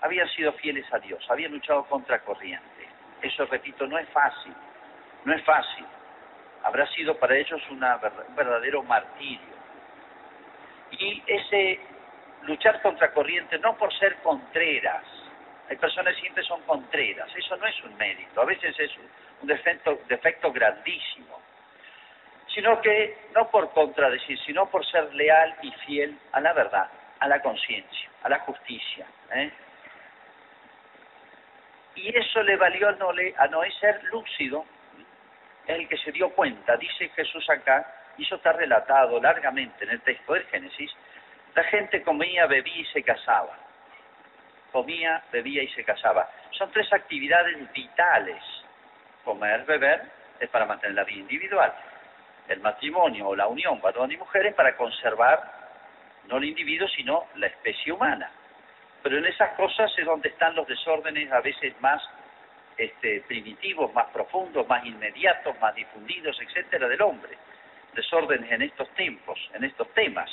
habían 0.00 0.28
sido 0.30 0.52
fieles 0.54 0.86
a 0.92 0.98
Dios, 0.98 1.24
habían 1.30 1.52
luchado 1.52 1.84
contra 1.84 2.20
corriente. 2.20 2.88
Eso, 3.22 3.46
repito, 3.46 3.86
no 3.86 3.98
es 3.98 4.08
fácil, 4.10 4.52
no 5.24 5.34
es 5.34 5.42
fácil. 5.44 5.86
Habrá 6.62 6.86
sido 6.88 7.16
para 7.18 7.36
ellos 7.36 7.60
un 7.70 7.80
verdadero 8.36 8.82
martirio. 8.82 9.54
Y 10.90 11.22
ese 11.26 11.80
luchar 12.42 12.80
contra 12.82 13.12
corriente, 13.12 13.58
no 13.58 13.76
por 13.76 13.92
ser 13.98 14.16
contreras, 14.16 15.04
hay 15.68 15.76
personas 15.76 16.14
que 16.14 16.20
siempre 16.20 16.44
son 16.44 16.60
contreras, 16.62 17.28
eso 17.34 17.56
no 17.56 17.66
es 17.66 17.82
un 17.84 17.96
mérito, 17.96 18.40
a 18.40 18.44
veces 18.44 18.78
es 18.78 18.90
un 19.44 20.08
defecto, 20.08 20.52
grandísimo 20.52 21.42
sino 22.54 22.80
que 22.80 23.18
no 23.34 23.50
por 23.50 23.72
contradecir, 23.72 24.38
sino 24.46 24.70
por 24.70 24.86
ser 24.86 25.12
leal 25.14 25.56
y 25.62 25.72
fiel 25.86 26.16
a 26.30 26.40
la 26.40 26.52
verdad, 26.52 26.88
a 27.18 27.26
la 27.26 27.42
conciencia, 27.42 28.08
a 28.22 28.28
la 28.28 28.38
justicia. 28.40 29.06
¿eh? 29.34 29.50
Y 31.96 32.16
eso 32.16 32.44
le 32.44 32.56
valió 32.56 32.90
a 32.90 32.92
Noé, 32.92 33.34
a 33.36 33.48
Noé 33.48 33.72
ser 33.72 34.04
lúcido, 34.04 34.64
el 35.66 35.88
que 35.88 35.96
se 35.98 36.12
dio 36.12 36.30
cuenta, 36.30 36.76
dice 36.76 37.08
Jesús 37.08 37.48
acá, 37.50 37.92
y 38.16 38.22
eso 38.22 38.36
está 38.36 38.52
relatado 38.52 39.20
largamente 39.20 39.84
en 39.84 39.90
el 39.90 40.00
texto 40.02 40.34
del 40.34 40.46
Génesis, 40.46 40.92
la 41.54 41.64
gente 41.64 42.02
comía, 42.02 42.46
bebía 42.46 42.76
y 42.76 42.84
se 42.86 43.02
casaba. 43.02 43.58
Comía, 44.70 45.22
bebía 45.32 45.62
y 45.62 45.68
se 45.68 45.84
casaba. 45.84 46.28
Son 46.50 46.70
tres 46.72 46.92
actividades 46.92 47.72
vitales. 47.72 48.42
Comer, 49.24 49.64
beber, 49.64 50.02
es 50.38 50.48
para 50.50 50.66
mantener 50.66 50.94
la 50.94 51.04
vida 51.04 51.20
individual 51.20 51.72
el 52.48 52.60
matrimonio 52.60 53.28
o 53.28 53.36
la 53.36 53.46
unión 53.46 53.80
varón 53.80 54.12
y 54.12 54.16
mujeres 54.16 54.54
para 54.54 54.76
conservar 54.76 55.64
no 56.28 56.38
el 56.38 56.44
individuo, 56.44 56.88
sino 56.88 57.26
la 57.36 57.46
especie 57.46 57.92
humana. 57.92 58.30
Pero 59.02 59.18
en 59.18 59.26
esas 59.26 59.50
cosas 59.54 59.92
es 59.98 60.04
donde 60.04 60.30
están 60.30 60.54
los 60.54 60.66
desórdenes 60.66 61.30
a 61.32 61.40
veces 61.40 61.78
más 61.80 62.02
este, 62.76 63.20
primitivos, 63.22 63.92
más 63.92 64.06
profundos, 64.06 64.66
más 64.66 64.84
inmediatos, 64.84 65.58
más 65.60 65.74
difundidos, 65.74 66.40
etcétera, 66.40 66.88
del 66.88 67.02
hombre. 67.02 67.36
Desórdenes 67.92 68.50
en 68.50 68.62
estos 68.62 68.88
tiempos, 68.94 69.38
en 69.52 69.64
estos 69.64 69.92
temas. 69.92 70.30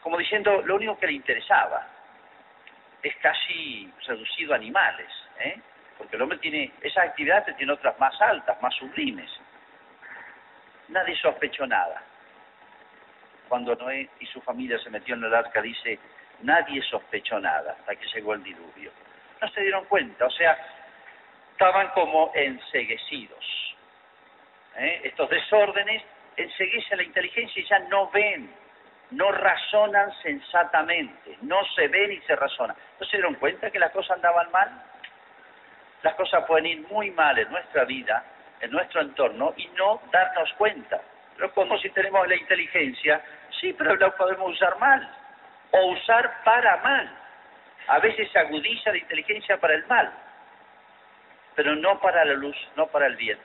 Como 0.00 0.16
diciendo, 0.16 0.62
lo 0.62 0.76
único 0.76 0.96
que 0.98 1.08
le 1.08 1.14
interesaba 1.14 1.86
es 3.02 3.16
casi 3.16 3.92
reducido 4.06 4.52
a 4.52 4.56
animales, 4.56 5.08
¿eh? 5.40 5.60
Porque 5.98 6.16
el 6.16 6.22
hombre 6.22 6.38
tiene, 6.38 6.72
esas 6.80 7.08
actividades 7.08 7.56
tiene 7.56 7.72
otras 7.72 7.98
más 7.98 8.18
altas, 8.20 8.60
más 8.62 8.74
sublimes 8.74 9.30
nadie 10.88 11.16
sospechó 11.16 11.66
nada. 11.66 12.02
cuando 13.48 13.74
Noé 13.76 14.10
y 14.20 14.26
su 14.26 14.42
familia 14.42 14.78
se 14.78 14.90
metió 14.90 15.14
en 15.14 15.24
el 15.24 15.34
arca, 15.34 15.62
dice, 15.62 15.98
nadie 16.42 16.82
sospechó 16.82 17.40
nada 17.40 17.76
hasta 17.78 17.96
que 17.96 18.06
llegó 18.08 18.34
el 18.34 18.42
diluvio. 18.42 18.90
No 19.40 19.48
se 19.48 19.62
dieron 19.62 19.86
cuenta, 19.86 20.26
o 20.26 20.30
sea, 20.30 20.58
estaban 21.52 21.88
como 21.92 22.30
enseguecidos. 22.34 23.74
¿Eh? 24.76 25.00
Estos 25.04 25.30
desórdenes 25.30 26.02
enseguecen 26.36 26.98
la 26.98 27.04
inteligencia 27.04 27.62
y 27.62 27.66
ya 27.66 27.78
no 27.88 28.10
ven, 28.10 28.54
no 29.12 29.32
razonan 29.32 30.12
sensatamente, 30.20 31.38
no 31.40 31.64
se 31.74 31.88
ven 31.88 32.12
y 32.12 32.20
se 32.22 32.36
razonan. 32.36 32.76
¿No 33.00 33.06
se 33.06 33.16
dieron 33.16 33.34
cuenta 33.36 33.70
que 33.70 33.78
las 33.78 33.92
cosas 33.92 34.16
andaban 34.16 34.50
mal? 34.50 34.70
Las 36.02 36.14
cosas 36.14 36.44
pueden 36.46 36.66
ir 36.66 36.80
muy 36.88 37.10
mal 37.10 37.38
en 37.38 37.50
nuestra 37.50 37.84
vida, 37.84 38.24
en 38.60 38.70
nuestro 38.70 39.00
entorno, 39.00 39.54
y 39.56 39.66
no 39.68 40.00
darnos 40.12 40.52
cuenta. 40.54 41.00
Pero 41.36 41.52
como 41.52 41.78
si 41.78 41.90
tenemos 41.90 42.26
la 42.28 42.36
inteligencia, 42.36 43.20
sí, 43.60 43.72
pero 43.72 43.96
la 43.96 44.10
podemos 44.10 44.52
usar 44.52 44.78
mal, 44.78 45.08
o 45.70 45.86
usar 45.92 46.42
para 46.44 46.76
mal. 46.78 47.10
A 47.88 47.98
veces 48.00 48.30
se 48.30 48.38
agudiza 48.38 48.90
la 48.90 48.98
inteligencia 48.98 49.56
para 49.58 49.74
el 49.74 49.86
mal, 49.86 50.12
pero 51.54 51.74
no 51.74 52.00
para 52.00 52.24
la 52.24 52.34
luz, 52.34 52.56
no 52.76 52.86
para 52.86 53.06
el 53.06 53.16
bien. 53.16 53.38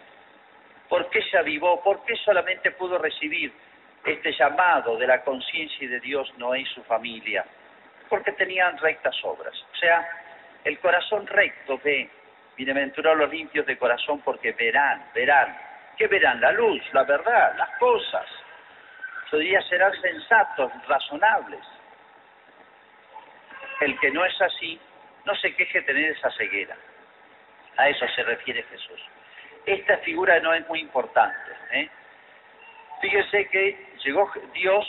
¿Por 0.90 1.10
qué 1.10 1.22
se 1.24 1.38
avivó? 1.38 1.82
¿Por 1.82 2.04
qué 2.06 2.16
solamente 2.18 2.72
pudo 2.72 2.98
recibir 2.98 3.54
este 4.06 4.34
llamado 4.34 4.98
de 4.98 5.08
la 5.08 5.24
conciencia 5.24 5.88
de 5.90 6.00
Dios 6.00 6.32
Noé 6.38 6.60
y 6.60 6.66
su 6.66 6.84
familia? 6.84 7.46
Porque 8.10 8.34
tenían 8.34 8.78
rectas 8.78 9.16
obras. 9.24 9.56
O 9.72 9.76
sea, 9.78 10.08
el 10.64 10.78
corazón 10.80 11.26
recto 11.26 11.80
ve, 11.84 12.10
bienaventurados 12.56 13.20
los 13.20 13.32
limpios 13.32 13.66
de 13.66 13.78
corazón 13.78 14.22
porque 14.22 14.52
verán, 14.54 15.06
verán. 15.14 15.58
¿Qué 15.98 16.08
verán? 16.08 16.42
La 16.42 16.52
luz, 16.52 16.82
la 16.94 17.04
verdad, 17.04 17.56
las 17.58 17.70
cosas. 17.78 18.26
Podría 19.30 19.62
serán 19.64 19.92
sensatos, 20.00 20.72
razonables. 20.88 21.66
El 23.82 24.00
que 24.00 24.12
no 24.12 24.24
es 24.26 24.40
así, 24.40 24.80
no 25.26 25.36
se 25.36 25.56
queje 25.56 25.80
de 25.80 25.86
tener 25.88 26.12
esa 26.12 26.30
ceguera. 26.34 26.78
A 27.78 27.90
eso 27.90 28.06
se 28.10 28.22
refiere 28.22 28.62
Jesús. 28.62 29.02
Esta 29.66 29.98
figura 29.98 30.40
no 30.40 30.54
es 30.54 30.68
muy 30.68 30.82
importante. 30.82 31.52
¿eh? 31.72 31.90
Fíjese 33.02 33.48
que 33.48 33.96
llegó 34.04 34.32
Dios 34.54 34.86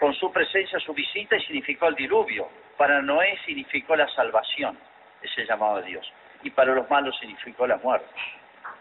con 0.00 0.14
su 0.14 0.32
presencia, 0.32 0.78
su 0.80 0.94
visita 0.94 1.36
y 1.36 1.40
significó 1.42 1.88
el 1.88 1.96
diluvio. 1.96 2.48
Para 2.78 3.02
Noé 3.02 3.38
significó 3.44 3.94
la 3.94 4.08
salvación, 4.08 4.78
ese 5.20 5.44
llamado 5.44 5.82
de 5.82 5.88
Dios. 5.88 6.12
Y 6.44 6.50
para 6.50 6.74
los 6.74 6.88
malos 6.88 7.18
significó 7.18 7.66
la 7.66 7.78
muerte. 7.78 8.06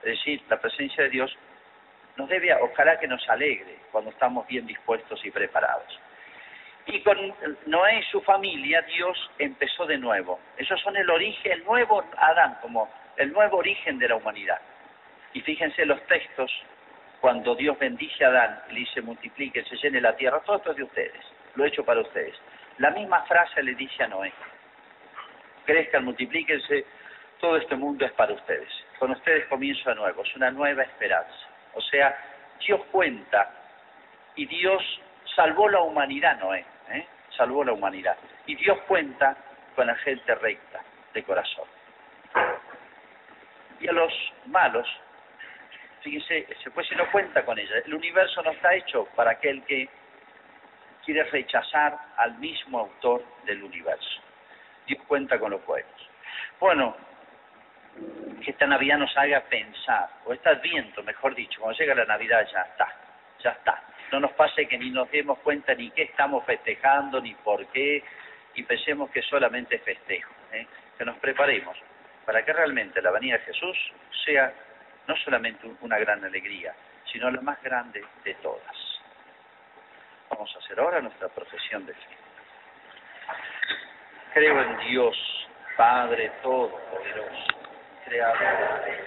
Es 0.04 0.18
decir, 0.18 0.44
la 0.50 0.60
presencia 0.60 1.06
de 1.06 1.10
Dios 1.10 1.36
nos 2.18 2.30
debe, 2.30 2.54
ojalá 2.62 3.00
que 3.00 3.08
nos 3.08 3.28
alegre 3.30 3.80
cuando 3.92 4.12
estamos 4.12 4.46
bien 4.46 4.68
dispuestos 4.68 5.26
y 5.26 5.32
preparados. 5.32 6.00
Y 6.86 7.02
con 7.02 7.18
Noé 7.66 8.00
y 8.00 8.04
su 8.12 8.22
familia, 8.22 8.82
Dios 8.82 9.32
empezó 9.40 9.86
de 9.86 9.98
nuevo. 9.98 10.40
Esos 10.58 10.80
son 10.82 10.96
el 10.98 11.10
origen, 11.10 11.54
el 11.54 11.64
nuevo 11.64 12.04
Adán, 12.18 12.58
como 12.62 12.90
el 13.16 13.32
nuevo 13.32 13.58
origen 13.58 13.98
de 13.98 14.10
la 14.10 14.18
humanidad. 14.18 14.60
Y 15.34 15.42
fíjense 15.42 15.86
los 15.86 16.06
textos, 16.08 16.52
cuando 17.22 17.56
Dios 17.56 17.80
bendice 17.80 18.26
a 18.26 18.28
Adán, 18.28 18.62
le 18.70 18.80
dice 18.80 19.02
multiplique, 19.02 19.64
se 19.64 19.78
llene 19.78 20.02
la 20.02 20.16
tierra, 20.16 20.42
todo 20.42 20.58
esto 20.58 20.72
es 20.72 20.78
de 20.78 20.84
ustedes, 20.84 21.26
lo 21.56 21.64
he 21.64 21.70
hecho 21.70 21.86
para 21.86 22.02
ustedes. 22.02 22.36
La 22.80 22.92
misma 22.92 23.24
frase 23.24 23.64
le 23.64 23.76
dice 23.76 24.04
a 24.04 24.08
Noé, 24.08 24.34
crezcan, 25.66 26.04
multiplíquense, 26.04 26.86
todo 27.44 27.58
este 27.58 27.76
mundo 27.76 28.06
es 28.06 28.12
para 28.14 28.32
ustedes. 28.32 28.70
Con 28.98 29.12
ustedes 29.12 29.46
comienzo 29.48 29.90
de 29.90 29.98
nuevo, 29.98 30.24
es 30.24 30.34
una 30.38 30.50
nueva 30.50 30.84
esperanza. 30.84 31.46
O 31.74 31.82
sea, 31.82 32.18
Dios 32.66 32.80
cuenta 32.90 33.52
y 34.36 34.46
Dios 34.46 34.82
salvó 35.36 35.68
la 35.68 35.82
humanidad, 35.82 36.40
Noé, 36.40 36.64
¿eh? 36.90 37.06
salvó 37.36 37.66
la 37.66 37.74
humanidad. 37.74 38.16
Y 38.46 38.56
Dios 38.56 38.80
cuenta 38.88 39.36
con 39.76 39.88
la 39.88 39.96
gente 39.96 40.34
recta 40.36 40.80
de 41.14 41.24
corazón. 41.24 41.68
Y 43.82 43.90
a 43.90 43.92
los 43.92 44.14
malos, 44.46 44.88
fíjense, 46.00 46.48
pues 46.74 46.88
si 46.88 46.96
no 46.96 47.12
cuenta 47.12 47.44
con 47.44 47.60
ella. 47.60 47.76
El 47.86 47.94
universo 47.94 48.42
no 48.42 48.52
está 48.52 48.74
hecho 48.74 49.06
para 49.18 49.32
aquel 49.32 49.66
que 49.66 49.90
quiere 51.04 51.26
rechazar 51.26 52.00
al 52.16 52.36
mismo 52.38 52.80
autor 52.80 53.22
del 53.44 53.64
universo. 53.64 54.22
Dios 54.88 55.04
cuenta 55.10 55.38
con 55.38 55.52
los 55.52 55.66
buenos. 55.66 55.92
Bueno, 56.62 56.96
que 58.44 58.52
esta 58.52 58.68
Navidad 58.68 58.98
nos 58.98 59.16
haga 59.18 59.42
pensar, 59.42 60.10
o 60.26 60.34
este 60.34 60.50
Adviento, 60.50 61.04
mejor 61.04 61.36
dicho, 61.36 61.62
cuando 61.62 61.78
llega 61.78 61.96
la 61.96 62.06
Navidad 62.06 62.48
ya 62.52 62.62
está, 62.62 62.88
ya 63.42 63.52
está. 63.52 63.84
No 64.12 64.20
nos 64.20 64.32
pase 64.34 64.68
que 64.68 64.78
ni 64.78 64.90
nos 64.90 65.10
demos 65.12 65.40
cuenta 65.40 65.74
ni 65.74 65.90
qué 65.92 66.04
estamos 66.04 66.46
festejando, 66.46 67.22
ni 67.22 67.34
por 67.36 67.66
qué, 67.68 68.04
y 68.56 68.64
pensemos 68.64 69.10
que 69.10 69.22
solamente 69.22 69.80
festejo. 69.80 70.32
¿eh? 70.52 70.68
Que 70.98 71.06
nos 71.06 71.18
preparemos 71.18 71.78
para 72.26 72.44
que 72.44 72.54
realmente 72.54 73.02
la 73.02 73.12
venida 73.12 73.38
de 73.38 73.46
Jesús 73.46 73.78
sea 74.26 74.54
no 75.08 75.16
solamente 75.18 75.68
una 75.82 75.98
gran 75.98 76.24
alegría, 76.24 76.74
sino 77.12 77.30
la 77.30 77.42
más 77.42 77.62
grande 77.62 78.04
de 78.24 78.34
todas. 78.36 78.76
Vamos 80.30 80.54
a 80.56 80.60
hacer 80.60 80.80
ahora 80.80 81.02
nuestra 81.02 81.28
profesión 81.30 81.86
de 81.86 81.94
fe. 81.94 82.18
Creo 84.34 84.62
en 84.62 84.78
Dios, 84.80 85.16
Padre 85.76 86.32
Todopoderoso, 86.42 87.63
today. 88.06 88.22
I'll 88.22 89.04